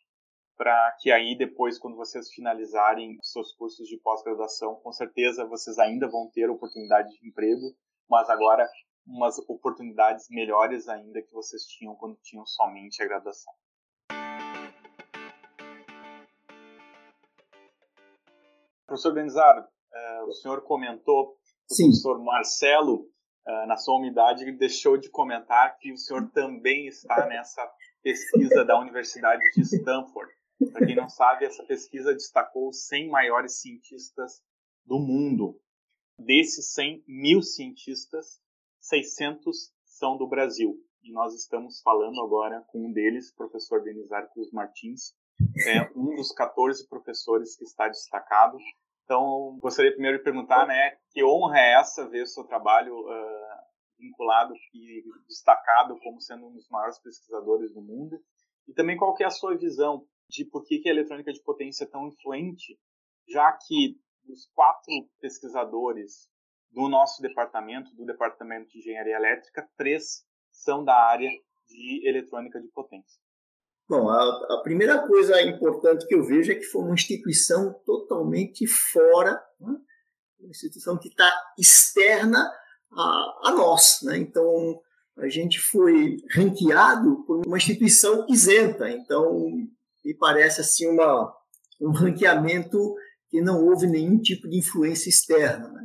para 0.57 0.97
que 1.01 1.11
aí 1.11 1.37
depois, 1.37 1.79
quando 1.79 1.97
vocês 1.97 2.33
finalizarem 2.33 3.19
seus 3.23 3.53
cursos 3.55 3.87
de 3.87 3.99
pós-graduação, 3.99 4.77
com 4.77 4.93
certeza 4.93 5.47
vocês 5.47 5.79
ainda 5.79 6.09
vão 6.09 6.31
ter 6.33 6.49
oportunidade 6.49 7.11
de 7.11 7.29
emprego, 7.29 7.77
mas 8.09 8.29
agora 8.31 8.67
umas 9.07 9.39
oportunidades 9.49 10.27
melhores 10.31 10.89
ainda 10.89 11.23
que 11.23 11.33
vocês 11.33 11.63
tinham 11.65 11.95
quando 11.95 12.17
tinham 12.23 12.45
somente 12.47 13.03
a 13.03 13.07
graduação. 13.07 13.53
Professor 18.87 19.13
Denizar, 19.13 19.69
eh, 19.93 20.23
o 20.23 20.33
senhor 20.33 20.63
comentou, 20.63 21.37
o 21.71 21.75
Sim. 21.75 21.85
professor 21.85 22.23
Marcelo, 22.23 23.07
eh, 23.47 23.67
na 23.67 23.77
sua 23.77 23.99
umidade, 23.99 24.51
deixou 24.53 24.97
de 24.97 25.11
comentar 25.11 25.77
que 25.79 25.93
o 25.93 25.99
senhor 25.99 26.31
também 26.31 26.87
está 26.87 27.27
nessa 27.27 27.69
pesquisa 28.03 28.65
da 28.65 28.79
Universidade 28.79 29.43
de 29.51 29.63
Stanford. 29.63 30.33
Para 30.73 30.87
quem 30.87 30.97
não 30.97 31.09
sabe, 31.09 31.45
essa 31.45 31.63
pesquisa 31.65 32.15
destacou 32.15 32.69
os 32.69 32.87
100 32.87 33.09
maiores 33.09 33.61
cientistas 33.61 34.43
do 34.85 34.99
mundo. 34.99 35.61
Desses 36.19 36.73
100 36.73 37.05
mil 37.07 37.43
cientistas, 37.43 38.41
600 38.81 39.73
são 39.85 40.17
do 40.17 40.27
Brasil. 40.27 40.81
E 41.03 41.13
nós 41.13 41.35
estamos 41.35 41.81
falando 41.83 42.21
agora 42.23 42.65
com 42.69 42.87
um 42.87 42.93
deles, 42.93 43.33
professor 43.33 43.83
Denizar 43.83 44.31
Cruz 44.33 44.51
Martins, 44.51 45.15
é 45.67 45.91
um 45.95 46.15
dos 46.17 46.33
14 46.33 46.89
professores 46.89 47.57
que 47.57 47.65
está 47.65 47.89
destacado. 47.89 48.57
Então, 49.05 49.59
gostaria 49.61 49.93
primeiro 49.93 50.19
de 50.19 50.25
perguntar, 50.25 50.67
né, 50.67 50.97
que 51.11 51.23
honra 51.23 51.59
é 51.59 51.75
essa 51.75 52.09
ver 52.09 52.23
o 52.23 52.27
seu 52.27 52.45
trabalho 52.45 52.99
uh, 52.99 53.57
vinculado 53.99 54.55
e 54.75 55.05
destacado 55.29 55.99
como 56.01 56.21
sendo 56.21 56.49
um 56.49 56.53
dos 56.53 56.69
maiores 56.71 56.99
pesquisadores 56.99 57.73
do 57.73 57.83
mundo? 57.83 58.19
E 58.67 58.73
também 58.73 58.97
qual 58.97 59.15
que 59.15 59.23
é 59.23 59.27
a 59.27 59.31
sua 59.31 59.57
visão 59.57 60.05
de 60.29 60.45
por 60.45 60.65
que, 60.65 60.79
que 60.79 60.89
a 60.89 60.93
eletrônica 60.93 61.33
de 61.33 61.43
potência 61.43 61.85
é 61.85 61.89
tão 61.89 62.09
influente, 62.09 62.79
já 63.29 63.53
que 63.53 63.99
os 64.29 64.47
quatro 64.55 65.09
pesquisadores 65.21 66.29
do 66.71 66.89
nosso 66.89 67.23
departamento, 67.23 67.95
do 67.95 68.05
departamento 68.05 68.69
de 68.69 68.79
engenharia 68.79 69.17
elétrica, 69.17 69.69
três 69.77 70.25
são 70.51 70.85
da 70.85 70.95
área 70.95 71.31
de 71.69 72.09
eletrônica 72.09 72.61
de 72.61 72.69
potência. 72.69 73.21
Bom, 73.89 74.09
a, 74.09 74.57
a 74.57 74.61
primeira 74.63 75.07
coisa 75.07 75.41
importante 75.43 76.07
que 76.07 76.15
eu 76.15 76.25
vejo 76.25 76.51
é 76.51 76.57
que 76.57 76.65
foi 76.65 76.83
uma 76.83 76.95
instituição 76.95 77.73
totalmente 77.85 78.67
fora, 78.67 79.41
né? 79.61 79.79
uma 80.41 80.51
instituição 80.51 80.99
que 80.99 81.09
está 81.09 81.33
externa 81.57 82.51
a, 82.93 83.39
a 83.45 83.53
nós. 83.53 84.01
Né? 84.03 84.19
Então, 84.19 84.81
a 85.17 85.29
gente 85.29 85.61
foi 85.61 86.17
ranqueado 86.35 87.25
por 87.27 87.47
uma 87.47 87.57
instituição 87.57 88.27
isenta. 88.29 88.91
Então, 88.91 89.51
me 90.07 90.15
parece 90.15 90.61
assim 90.61 90.87
uma, 90.87 91.35
um 91.81 91.91
ranqueamento 91.91 92.95
que 93.29 93.41
não 93.41 93.67
houve 93.67 93.89
nenhum 93.89 94.21
tipo 94.21 94.49
de 94.49 94.57
influência 94.57 95.09
externa. 95.09 95.69
Né? 95.69 95.83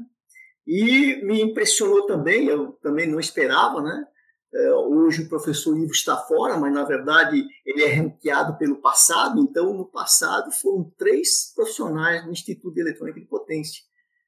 E 0.68 1.26
me 1.26 1.42
impressionou 1.42 2.06
também, 2.06 2.46
eu 2.46 2.74
também 2.84 3.10
não 3.10 3.20
esperava, 3.20 3.82
né? 3.82 4.06
É, 4.54 4.74
hoje 4.74 5.24
o 5.24 5.30
professor 5.30 5.76
Ivo 5.78 5.92
está 5.92 6.18
fora, 6.18 6.58
mas 6.58 6.74
na 6.74 6.84
verdade 6.84 7.44
ele 7.66 7.84
é 7.84 7.94
ranqueado 7.94 8.58
pelo 8.58 8.82
passado. 8.82 9.42
Então, 9.42 9.74
no 9.74 9.86
passado 9.86 10.52
foram 10.52 10.92
três 10.98 11.52
profissionais 11.56 12.24
do 12.24 12.32
Instituto 12.32 12.76
de 12.76 12.82
Eletrônica 12.82 13.20
de 13.20 13.26
Potência. 13.26 13.82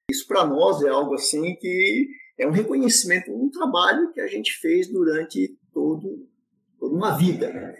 Isso 0.09 0.25
para 0.25 0.45
nós 0.45 0.81
é 0.81 0.89
algo 0.89 1.13
assim 1.13 1.55
que 1.57 2.07
é 2.39 2.47
um 2.47 2.51
reconhecimento, 2.51 3.31
um 3.31 3.49
trabalho 3.49 4.11
que 4.11 4.21
a 4.21 4.27
gente 4.27 4.57
fez 4.59 4.87
durante 4.87 5.55
todo, 5.73 6.27
toda 6.79 6.95
uma 6.95 7.15
vida. 7.15 7.75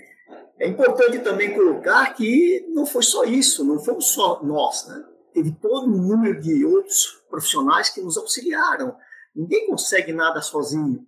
É 0.60 0.68
importante 0.68 1.20
também 1.20 1.54
colocar 1.54 2.14
que 2.14 2.66
não 2.70 2.86
foi 2.86 3.04
só 3.04 3.24
isso, 3.24 3.64
não 3.64 3.84
fomos 3.84 4.08
só 4.08 4.42
nós, 4.44 4.88
né? 4.88 5.04
teve 5.34 5.52
todo 5.52 5.88
um 5.88 5.98
número 5.98 6.40
de 6.40 6.64
outros 6.64 7.24
profissionais 7.30 7.90
que 7.90 8.02
nos 8.02 8.18
auxiliaram. 8.18 8.96
Ninguém 9.36 9.68
consegue 9.68 10.14
nada 10.14 10.42
sozinho. 10.42 11.06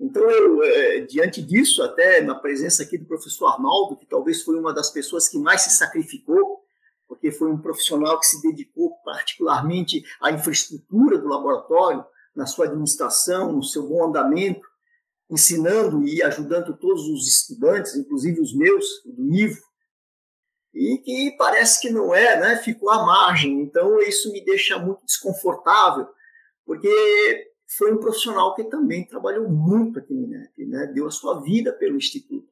Então, 0.00 0.22
eu, 0.28 0.62
é, 0.62 1.00
diante 1.00 1.42
disso, 1.42 1.82
até 1.82 2.20
na 2.20 2.34
presença 2.34 2.82
aqui 2.82 2.98
do 2.98 3.06
professor 3.06 3.46
Arnaldo, 3.46 3.96
que 3.96 4.06
talvez 4.06 4.42
foi 4.42 4.58
uma 4.58 4.72
das 4.72 4.90
pessoas 4.90 5.28
que 5.28 5.38
mais 5.38 5.62
se 5.62 5.70
sacrificou, 5.70 6.62
porque 7.06 7.30
foi 7.30 7.50
um 7.50 7.58
profissional 7.58 8.18
que 8.18 8.26
se 8.26 8.42
dedicou 8.42 8.96
particularmente 9.04 10.02
à 10.20 10.30
infraestrutura 10.30 11.18
do 11.18 11.28
laboratório, 11.28 12.04
na 12.34 12.46
sua 12.46 12.66
administração, 12.66 13.52
no 13.52 13.62
seu 13.62 13.88
bom 13.88 14.08
andamento, 14.08 14.66
ensinando 15.30 16.06
e 16.06 16.22
ajudando 16.22 16.76
todos 16.76 17.08
os 17.08 17.26
estudantes, 17.28 17.96
inclusive 17.96 18.40
os 18.40 18.54
meus, 18.54 18.84
do 19.04 19.34
Ivo, 19.34 19.60
e 20.72 20.98
que 20.98 21.34
parece 21.38 21.80
que 21.80 21.90
não 21.90 22.14
é, 22.14 22.38
né? 22.38 22.56
ficou 22.58 22.90
à 22.90 23.04
margem. 23.04 23.62
Então, 23.62 23.98
isso 24.00 24.30
me 24.30 24.44
deixa 24.44 24.78
muito 24.78 25.04
desconfortável, 25.04 26.06
porque 26.66 27.50
foi 27.78 27.92
um 27.92 27.98
profissional 27.98 28.54
que 28.54 28.64
também 28.64 29.06
trabalhou 29.06 29.48
muito 29.48 29.98
aqui 29.98 30.12
no 30.12 30.24
INEP, 30.24 30.66
né? 30.66 30.86
deu 30.94 31.06
a 31.06 31.10
sua 31.10 31.40
vida 31.40 31.72
pelo 31.72 31.96
Instituto. 31.96 32.46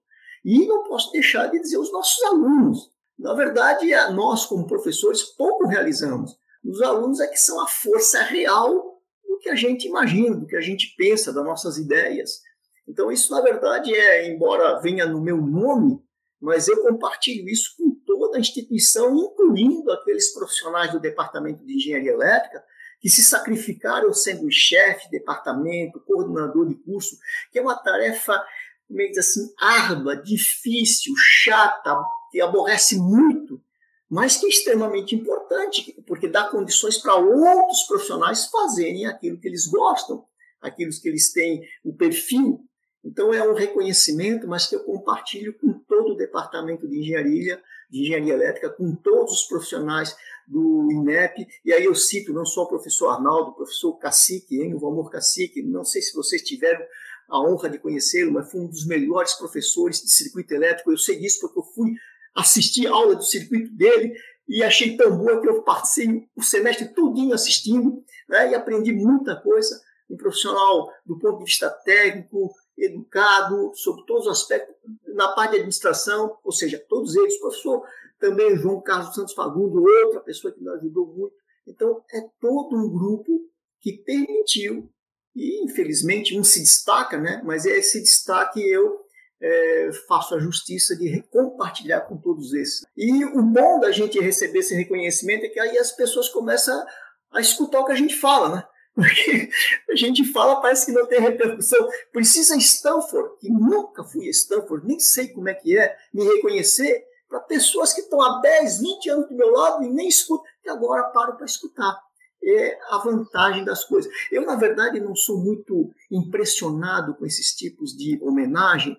E 0.45 0.67
não 0.67 0.85
posso 0.85 1.13
deixar 1.13 1.47
de 1.49 1.61
dizer 1.61 1.79
os 1.79 1.93
nossos 1.93 2.23
alunos. 2.25 2.91
Na 3.19 3.35
verdade, 3.35 3.91
nós, 4.13 4.45
como 4.47 4.67
professores, 4.67 5.23
pouco 5.23 5.67
realizamos. 5.67 6.37
Os 6.65 6.81
alunos 6.83 7.21
é 7.21 7.27
que 7.27 7.37
são 7.37 7.63
a 7.63 7.67
força 7.67 8.23
real 8.23 9.01
do 9.27 9.39
que 9.39 9.49
a 9.49 9.55
gente 9.55 9.87
imagina, 9.87 10.37
do 10.37 10.47
que 10.47 10.57
a 10.57 10.61
gente 10.61 10.95
pensa, 10.97 11.33
das 11.33 11.45
nossas 11.45 11.77
ideias. 11.77 12.41
Então, 12.87 13.11
isso, 13.11 13.33
na 13.33 13.41
verdade, 13.41 13.95
é, 13.95 14.29
embora 14.29 14.81
venha 14.81 15.07
no 15.07 15.21
meu 15.21 15.39
nome, 15.39 16.01
mas 16.41 16.69
eu 16.69 16.83
compartilho 16.83 17.49
isso 17.49 17.75
com 17.79 17.95
toda 18.07 18.37
a 18.37 18.41
instituição, 18.41 19.17
incluindo 19.17 19.91
aqueles 19.91 20.33
profissionais 20.33 20.93
do 20.93 21.01
Departamento 21.01 21.65
de 21.65 21.75
Engenharia 21.75 22.13
Elétrica, 22.13 22.63
que 23.01 23.09
se 23.09 23.23
sacrificaram 23.23 24.13
sendo 24.13 24.51
chefe, 24.51 25.11
departamento, 25.11 26.01
coordenador 26.01 26.69
de 26.69 26.75
curso, 26.75 27.19
que 27.53 27.59
é 27.59 27.63
uma 27.63 27.77
tarefa, 27.77 28.43
como 28.89 29.01
é 29.01 29.11
assim, 29.19 29.53
árdua, 29.59 30.17
difícil, 30.17 31.13
chata, 31.17 31.97
que 32.31 32.41
aborrece 32.41 32.97
muito, 32.97 33.63
mas 34.09 34.37
que 34.37 34.47
é 34.47 34.49
extremamente 34.49 35.15
importante, 35.15 36.03
porque 36.07 36.29
dá 36.29 36.49
condições 36.49 36.99
para 36.99 37.15
outros 37.15 37.83
profissionais 37.83 38.47
fazerem 38.47 39.07
aquilo 39.07 39.39
que 39.39 39.49
eles 39.49 39.67
gostam, 39.67 40.25
aquilo 40.61 40.91
que 40.91 41.09
eles 41.09 41.33
têm 41.33 41.63
o 41.85 41.95
perfil. 41.95 42.65
Então 43.05 43.35
é 43.35 43.47
um 43.47 43.55
reconhecimento, 43.55 44.49
mas 44.49 44.67
que 44.67 44.75
eu 44.75 44.81
compartilho 44.81 45.53
com 45.59 45.73
todo 45.73 46.13
o 46.13 46.17
departamento 46.17 46.89
de 46.89 46.99
engenharia, 46.99 47.63
de 47.91 48.01
engenharia 48.01 48.33
elétrica, 48.33 48.71
com 48.71 48.95
todos 48.95 49.33
os 49.33 49.43
profissionais 49.45 50.17
do 50.47 50.91
INEP, 50.91 51.47
e 51.65 51.73
aí 51.73 51.85
eu 51.85 51.95
cito 51.95 52.33
não 52.33 52.45
só 52.45 52.63
o 52.63 52.69
professor 52.69 53.09
Arnaldo, 53.09 53.51
o 53.51 53.55
professor 53.55 53.93
Cacique, 53.99 54.61
hein, 54.61 54.75
o 54.75 54.79
Valmor 54.79 55.11
Cacique, 55.11 55.63
não 55.63 55.85
sei 55.85 56.03
se 56.03 56.15
vocês 56.15 56.43
tiveram 56.43 56.85
a 57.29 57.41
honra 57.41 57.69
de 57.69 57.79
conhecê-lo, 57.79 58.33
mas 58.33 58.51
foi 58.51 58.61
um 58.61 58.67
dos 58.67 58.87
melhores 58.87 59.35
professores 59.35 60.03
de 60.03 60.11
circuito 60.11 60.53
elétrico, 60.55 60.91
eu 60.91 60.99
sei 60.99 61.19
disso 61.19 61.41
porque 61.41 61.59
eu 61.59 61.63
fui 61.63 61.95
assistir 62.35 62.87
a 62.87 62.91
aula 62.91 63.15
do 63.15 63.23
circuito 63.23 63.73
dele 63.75 64.15
e 64.49 64.63
achei 64.63 64.97
tão 64.97 65.17
boa 65.17 65.41
que 65.41 65.49
eu 65.49 65.63
passei 65.63 66.29
o 66.37 66.43
semestre 66.43 66.89
todinho 66.89 67.35
assistindo 67.35 68.05
né, 68.29 68.51
e 68.51 68.55
aprendi 68.55 68.93
muita 68.93 69.37
coisa, 69.37 69.81
um 70.11 70.17
profissional 70.17 70.91
do 71.07 71.19
ponto 71.19 71.39
de 71.39 71.45
vista 71.45 71.71
técnico, 71.71 72.55
educado, 72.77 73.73
sobre 73.75 74.05
todos 74.05 74.27
os 74.27 74.33
aspectos, 74.33 74.75
na 75.15 75.29
parte 75.29 75.53
de 75.53 75.57
administração, 75.59 76.37
ou 76.43 76.53
seja, 76.53 76.83
todos 76.89 77.15
eles, 77.15 77.39
professor 77.39 77.83
também 78.19 78.57
João 78.57 78.81
Carlos 78.81 79.15
Santos 79.15 79.35
Fagundo, 79.35 79.83
outra 79.83 80.21
pessoa 80.21 80.53
que 80.53 80.63
nos 80.63 80.75
ajudou 80.75 81.07
muito. 81.07 81.35
Então, 81.67 82.03
é 82.13 82.21
todo 82.41 82.77
um 82.77 82.91
grupo 82.91 83.41
que 83.81 83.99
permitiu, 83.99 84.91
e 85.35 85.65
infelizmente 85.65 86.39
um 86.39 86.45
se 86.45 86.61
destaca, 86.61 87.19
né? 87.19 87.43
mas 87.45 87.67
é 87.67 87.77
esse 87.77 88.01
destaque 88.01 88.61
eu 88.61 89.05
é, 89.41 89.91
faço 90.09 90.35
a 90.35 90.39
justiça 90.39 90.97
de 90.97 91.23
compartilhar 91.31 92.03
com 92.03 92.17
todos 92.17 92.55
esses. 92.55 92.87
E 92.97 93.25
o 93.25 93.43
bom 93.43 93.79
da 93.79 93.91
gente 93.91 94.19
receber 94.19 94.61
esse 94.61 94.75
reconhecimento 94.75 95.45
é 95.45 95.49
que 95.49 95.61
aí 95.61 95.77
as 95.77 95.93
pessoas 95.93 96.29
começam 96.29 96.83
a, 97.31 97.41
escutar 97.41 97.81
o 97.81 97.85
que 97.85 97.93
a 97.93 97.97
gente 97.97 98.17
fala, 98.17 98.57
né? 98.57 98.67
Porque 98.95 99.51
a 99.91 99.97
gente 99.97 100.25
fala, 100.33 100.61
parece 100.61 100.87
que 100.87 100.93
não 100.93 101.07
tem 101.07 101.21
repercussão. 101.21 101.89
Precisa 102.13 102.57
Stanford, 102.57 103.39
que 103.41 103.51
nunca 103.51 104.05
fui 104.05 104.29
a 104.29 104.31
Stanford, 104.31 104.87
nem 104.87 105.01
sei 105.01 105.29
como 105.29 105.49
é 105.49 105.55
que 105.55 105.77
é, 105.77 105.97
me 106.13 106.25
reconhecer 106.25 107.05
para 107.29 107.41
pessoas 107.41 107.93
que 107.93 108.03
estão 108.03 108.23
há 108.23 108.41
10, 108.41 108.81
20 108.81 109.11
anos 109.11 109.29
do 109.29 109.35
meu 109.35 109.51
lado 109.51 109.83
e 109.83 109.91
nem 109.91 110.07
escutam, 110.07 110.47
e 110.65 110.71
agora 110.71 111.11
param 111.11 111.37
para 111.37 111.47
escutar. 111.47 111.99
É 112.47 112.79
a 112.91 112.99
vantagem 112.99 113.65
das 113.65 113.85
coisas. 113.85 114.13
Eu, 114.31 114.45
na 114.47 114.55
verdade, 114.55 115.01
não 115.01 115.17
sou 115.17 115.39
muito 115.39 115.91
impressionado 116.11 117.15
com 117.15 117.27
esses 117.27 117.55
tipos 117.55 117.97
de 117.97 118.21
homenagem, 118.23 118.97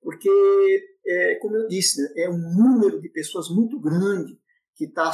porque, 0.00 0.30
é, 1.04 1.34
como 1.36 1.56
eu 1.56 1.66
disse, 1.66 2.00
né, 2.00 2.24
é 2.24 2.30
um 2.30 2.38
número 2.38 3.00
de 3.00 3.08
pessoas 3.08 3.48
muito 3.48 3.80
grande 3.80 4.38
que 4.76 4.84
está 4.84 5.10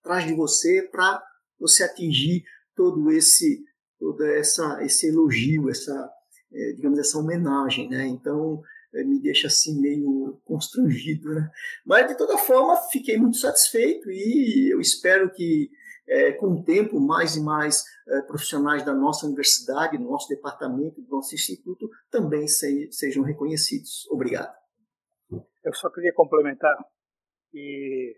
atrás 0.00 0.26
de 0.26 0.34
você 0.34 0.82
para 0.82 1.22
você 1.58 1.84
atingir 1.84 2.44
todo 2.74 3.10
esse 3.10 3.64
toda 3.98 4.26
essa 4.36 4.82
esse 4.82 5.08
elogio, 5.08 5.70
essa 5.70 6.10
é, 6.52 6.72
digamos 6.72 6.98
essa 6.98 7.18
homenagem, 7.18 7.88
né? 7.88 8.06
Então 8.06 8.62
é, 8.94 9.04
me 9.04 9.20
deixa 9.20 9.46
assim 9.46 9.80
meio 9.80 10.40
constrangido, 10.44 11.32
né? 11.34 11.50
Mas 11.84 12.08
de 12.08 12.16
toda 12.16 12.36
forma 12.38 12.76
fiquei 12.90 13.16
muito 13.16 13.36
satisfeito 13.36 14.10
e 14.10 14.70
eu 14.72 14.80
espero 14.80 15.30
que 15.30 15.70
é, 16.08 16.32
com 16.32 16.48
o 16.48 16.64
tempo 16.64 17.00
mais 17.00 17.36
e 17.36 17.40
mais 17.42 17.84
é, 18.08 18.22
profissionais 18.22 18.84
da 18.84 18.92
nossa 18.92 19.26
universidade, 19.26 19.96
do 19.96 20.04
nosso 20.04 20.28
departamento, 20.28 21.00
do 21.00 21.08
nosso 21.08 21.34
instituto 21.34 21.88
também 22.10 22.46
se, 22.48 22.88
sejam 22.90 23.22
reconhecidos. 23.22 24.06
Obrigado. 24.10 24.52
Eu 25.64 25.72
só 25.74 25.88
queria 25.90 26.12
complementar 26.12 26.76
e 27.54 28.16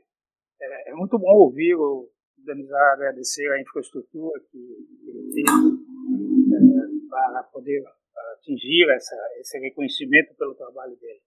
é, 0.60 0.90
é 0.90 0.94
muito 0.94 1.18
bom 1.18 1.36
ouvir 1.36 1.74
o 1.74 2.10
Danizar 2.44 2.92
agradecer 2.92 3.50
a 3.52 3.60
infraestrutura 3.60 4.40
que 4.50 4.58
ele 4.58 5.32
tem 5.32 5.44
é, 5.44 7.08
para 7.08 7.42
poder 7.44 7.82
atingir 8.32 8.90
essa, 8.94 9.16
esse 9.38 9.58
reconhecimento 9.58 10.34
pelo 10.36 10.54
trabalho 10.54 10.96
dele. 10.96 11.22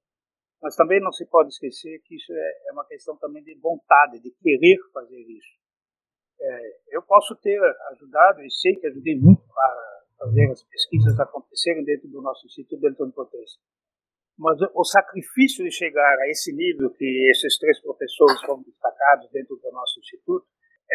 Mas 0.62 0.76
também 0.76 1.00
não 1.00 1.12
se 1.12 1.26
pode 1.26 1.50
esquecer 1.50 2.00
que 2.04 2.16
isso 2.16 2.32
é, 2.34 2.70
é 2.70 2.72
uma 2.72 2.86
questão 2.86 3.16
também 3.18 3.44
de 3.44 3.56
vontade, 3.56 4.20
de 4.20 4.32
querer 4.42 4.78
fazer 4.94 5.20
isso. 5.20 5.58
É, 6.40 6.78
eu 6.92 7.02
posso 7.02 7.36
ter 7.36 7.60
ajudado, 7.92 8.42
e 8.44 8.52
sei 8.52 8.76
que 8.76 8.88
ajudei 8.88 9.16
muito 9.20 9.42
para 9.48 10.04
fazer 10.20 10.52
as 10.52 10.64
pesquisas 10.64 11.20
acontecerem 11.20 11.84
dentro 11.84 12.08
do 12.08 12.22
nosso 12.22 12.46
Instituto 12.46 12.80
de 12.80 12.88
Eletrompotência. 12.88 13.60
Mas 14.38 14.60
o 14.74 14.84
sacrifício 14.84 15.66
de 15.66 15.72
chegar 15.72 16.20
a 16.20 16.30
esse 16.30 16.54
nível 16.54 16.92
que 16.92 17.30
esses 17.32 17.58
três 17.58 17.82
professores 17.82 18.40
foram 18.42 18.62
destacados 18.62 19.32
dentro 19.32 19.56
do 19.56 19.72
nosso 19.72 20.00
instituto 20.00 20.46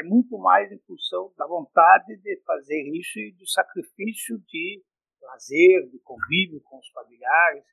é 0.03 0.05
muito 0.05 0.37
mais 0.39 0.71
em 0.71 0.79
função 0.81 1.33
da 1.39 1.47
vontade 1.47 2.17
de 2.17 2.43
fazer 2.45 2.83
isso 2.93 3.19
e 3.19 3.33
do 3.33 3.49
sacrifício 3.49 4.39
de 4.49 4.83
lazer, 5.23 5.89
de 5.89 5.99
convívio 6.01 6.61
com 6.63 6.79
os 6.79 6.89
familiares, 6.89 7.65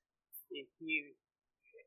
e 0.52 0.64
que 0.78 1.16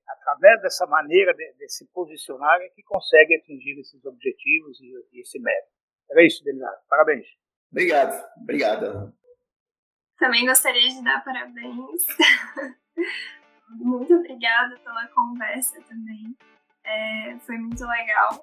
através 0.06 0.60
dessa 0.60 0.86
maneira 0.86 1.32
de, 1.32 1.52
de 1.54 1.68
se 1.68 1.86
posicionar 1.92 2.60
é 2.60 2.68
que 2.70 2.82
consegue 2.82 3.36
atingir 3.36 3.78
esses 3.78 4.04
objetivos 4.04 4.80
e, 4.80 4.92
e 5.12 5.20
esse 5.20 5.38
mérito. 5.38 5.72
Era 6.10 6.26
isso, 6.26 6.44
Denilson. 6.44 6.66
Parabéns. 6.88 7.26
Obrigado. 7.70 8.24
Obrigado. 8.36 9.14
Também 10.18 10.44
gostaria 10.44 10.88
de 10.88 11.02
dar 11.02 11.24
parabéns. 11.24 12.04
muito 13.70 14.14
obrigada 14.14 14.76
pela 14.78 15.06
conversa 15.08 15.80
também. 15.82 16.36
É, 16.84 17.38
foi 17.40 17.56
muito 17.56 17.84
legal. 17.86 18.42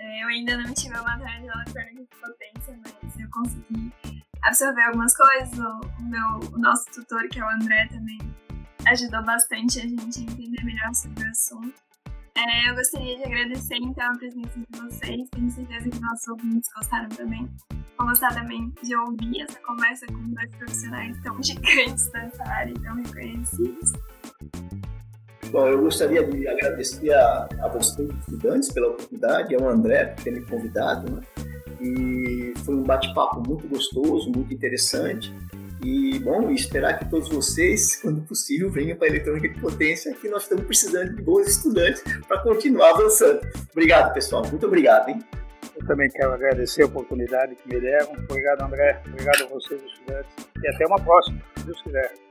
Eu 0.00 0.28
ainda 0.28 0.56
não 0.56 0.72
tive 0.72 0.96
a 0.96 1.02
matéria 1.02 1.40
de 1.40 1.46
eletrônica 1.46 2.02
de 2.02 2.20
potência, 2.20 2.80
mas 2.82 3.20
eu 3.20 3.28
consegui 3.30 3.92
absorver 4.42 4.82
algumas 4.84 5.14
coisas. 5.14 5.58
O, 5.58 5.80
o, 5.98 6.02
meu, 6.02 6.38
o 6.54 6.58
nosso 6.58 6.86
tutor, 6.90 7.28
que 7.28 7.38
é 7.38 7.44
o 7.44 7.48
André, 7.50 7.86
também 7.88 8.18
ajudou 8.86 9.22
bastante 9.22 9.78
a 9.78 9.82
gente 9.82 10.20
a 10.20 10.22
entender 10.22 10.64
melhor 10.64 10.94
sobre 10.94 11.22
o 11.22 11.30
assunto. 11.30 11.74
É, 12.34 12.70
eu 12.70 12.74
gostaria 12.74 13.18
de 13.18 13.24
agradecer 13.24 13.76
então 13.76 14.10
a 14.10 14.16
presença 14.16 14.58
de 14.58 14.78
vocês. 14.80 15.28
Tenho 15.30 15.50
certeza 15.50 15.90
que 15.90 16.00
nossos 16.00 16.28
ouvintes 16.28 16.70
gostaram 16.74 17.08
também. 17.10 17.50
Vou 17.98 18.06
gostar 18.06 18.32
também 18.32 18.72
de 18.82 18.96
ouvir 18.96 19.42
essa 19.42 19.60
conversa 19.60 20.06
com 20.06 20.32
dois 20.32 20.56
profissionais 20.56 21.20
tão 21.22 21.40
gigantes 21.44 22.10
dessa 22.10 22.42
área 22.44 22.70
e 22.70 22.80
tão 22.80 22.94
reconhecidos. 22.94 23.92
Bom, 25.50 25.66
eu 25.66 25.80
gostaria 25.80 26.22
de 26.24 26.46
agradecer 26.46 27.12
a, 27.12 27.48
a 27.62 27.68
vocês, 27.68 28.08
estudantes, 28.20 28.70
pela 28.72 28.88
oportunidade, 28.88 29.54
ao 29.54 29.68
André 29.68 30.06
por 30.06 30.22
ter 30.22 30.30
me 30.30 30.42
convidado. 30.42 31.10
Né? 31.10 31.22
E 31.80 32.54
foi 32.64 32.76
um 32.76 32.84
bate-papo 32.84 33.42
muito 33.46 33.66
gostoso, 33.66 34.30
muito 34.30 34.54
interessante. 34.54 35.34
E, 35.82 36.20
bom, 36.20 36.50
esperar 36.50 36.98
que 36.98 37.10
todos 37.10 37.28
vocês, 37.30 37.96
quando 38.02 38.20
possível, 38.22 38.70
venham 38.70 38.96
para 38.96 39.08
a 39.08 39.10
eletrônica 39.10 39.48
de 39.48 39.60
potência, 39.60 40.14
que 40.14 40.28
nós 40.28 40.44
estamos 40.44 40.64
precisando 40.66 41.16
de 41.16 41.22
bons 41.22 41.48
estudantes 41.48 42.02
para 42.28 42.38
continuar 42.42 42.90
avançando. 42.90 43.40
Obrigado, 43.72 44.14
pessoal. 44.14 44.46
Muito 44.46 44.66
obrigado, 44.66 45.08
hein? 45.08 45.18
Eu 45.74 45.84
também 45.86 46.08
quero 46.10 46.32
agradecer 46.32 46.82
a 46.82 46.86
oportunidade 46.86 47.56
que 47.56 47.74
me 47.74 47.80
deram. 47.80 48.12
Obrigado, 48.12 48.62
André. 48.62 49.02
Obrigado 49.08 49.44
a 49.44 49.46
vocês, 49.46 49.82
estudantes. 49.82 50.30
E 50.62 50.68
até 50.68 50.86
uma 50.86 51.00
próxima, 51.00 51.40
se 51.56 51.64
Deus 51.64 51.82
quiser. 51.82 52.29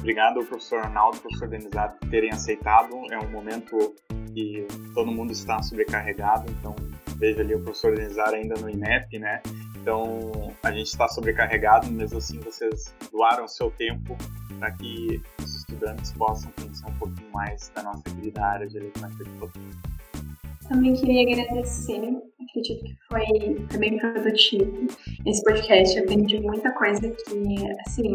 Obrigado, 0.00 0.42
professor 0.46 0.78
Arnaldo, 0.78 1.18
professor 1.18 1.46
Denizado, 1.46 1.94
por 1.98 2.08
terem 2.08 2.30
aceitado. 2.30 2.96
É 3.12 3.18
um 3.18 3.30
momento 3.30 3.94
que 4.34 4.66
todo 4.94 5.12
mundo 5.12 5.30
está 5.30 5.62
sobrecarregado, 5.62 6.50
então 6.50 6.74
vejo 7.16 7.40
ali 7.40 7.54
o 7.54 7.60
professor 7.60 7.94
Denizar 7.94 8.30
ainda 8.30 8.58
no 8.58 8.68
INEP, 8.68 9.18
né? 9.18 9.42
Então 9.76 10.52
a 10.62 10.72
gente 10.72 10.86
está 10.86 11.06
sobrecarregado, 11.06 11.90
mesmo 11.90 12.16
assim 12.16 12.40
vocês 12.40 12.94
doaram 13.12 13.46
seu 13.46 13.70
tempo 13.70 14.16
para 14.58 14.70
que 14.72 15.22
os 15.38 15.56
estudantes 15.56 16.12
possam 16.12 16.50
conhecer 16.52 16.86
um 16.86 16.94
pouquinho 16.94 17.30
mais 17.30 17.70
da 17.74 17.82
nossa 17.82 18.02
querida 18.02 18.42
área 18.42 18.66
de 18.66 18.78
eletrônica 18.78 19.22
de 19.22 19.30
potência. 19.30 19.90
Também 20.66 20.94
queria 20.94 21.22
agradecer, 21.22 22.00
acredito 22.40 22.84
que 22.84 22.96
foi, 23.10 23.66
foi 23.68 23.78
bem 23.78 23.98
produtivo 23.98 24.86
esse 25.26 25.42
podcast. 25.42 25.98
Eu 25.98 26.04
aprendi 26.04 26.40
muita 26.40 26.70
coisa 26.72 27.10
que, 27.10 27.72
assim, 27.86 28.14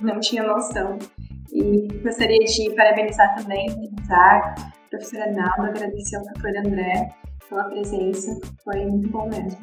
não 0.00 0.20
tinha 0.20 0.44
noção. 0.44 0.98
E 1.52 1.88
gostaria 2.02 2.38
de 2.38 2.74
parabenizar 2.74 3.34
também, 3.36 3.66
parabenizar 3.66 4.54
a 4.58 4.88
professora 4.88 5.24
Arnaldo, 5.24 5.62
agradecer 5.62 6.16
ao 6.16 6.24
professor 6.24 6.58
André 6.66 7.08
pela 7.48 7.64
presença, 7.64 8.40
foi 8.64 8.84
muito 8.86 9.08
bom 9.08 9.28
mesmo. 9.28 9.58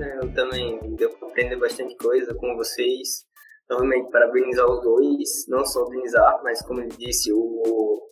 É, 0.00 0.18
eu 0.18 0.32
também 0.32 0.78
deu 0.96 1.10
para 1.10 1.28
aprender 1.28 1.56
bastante 1.56 1.96
coisa 1.96 2.34
com 2.34 2.54
vocês. 2.56 3.26
Novamente, 3.68 4.10
parabenizar 4.10 4.66
os 4.66 4.82
dois, 4.82 5.46
não 5.48 5.64
só 5.64 5.82
o 5.82 5.90
Denizar, 5.90 6.40
mas 6.42 6.62
como 6.62 6.80
ele 6.80 6.94
disse, 6.96 7.32
o, 7.32 8.08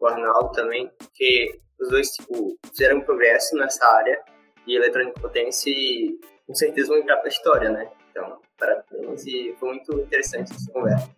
o 0.00 0.06
Arnaldo 0.06 0.50
também, 0.52 0.90
que 1.14 1.60
os 1.80 1.88
dois 1.88 2.08
tipo, 2.10 2.56
fizeram 2.68 3.00
progresso 3.02 3.54
nessa 3.56 3.86
área 3.86 4.20
de 4.66 4.74
eletrônica 4.74 5.20
potência 5.20 5.70
e 5.70 6.18
com 6.46 6.54
certeza 6.54 6.88
vão 6.88 6.98
entrar 6.98 7.16
para 7.18 7.26
a 7.26 7.28
história, 7.28 7.70
né? 7.70 7.88
Então, 8.16 8.40
parabéns 8.58 9.26
e 9.26 9.54
foi 9.60 9.68
muito 9.74 9.92
interessante 10.00 10.50
essa 10.50 10.72
conversa. 10.72 11.10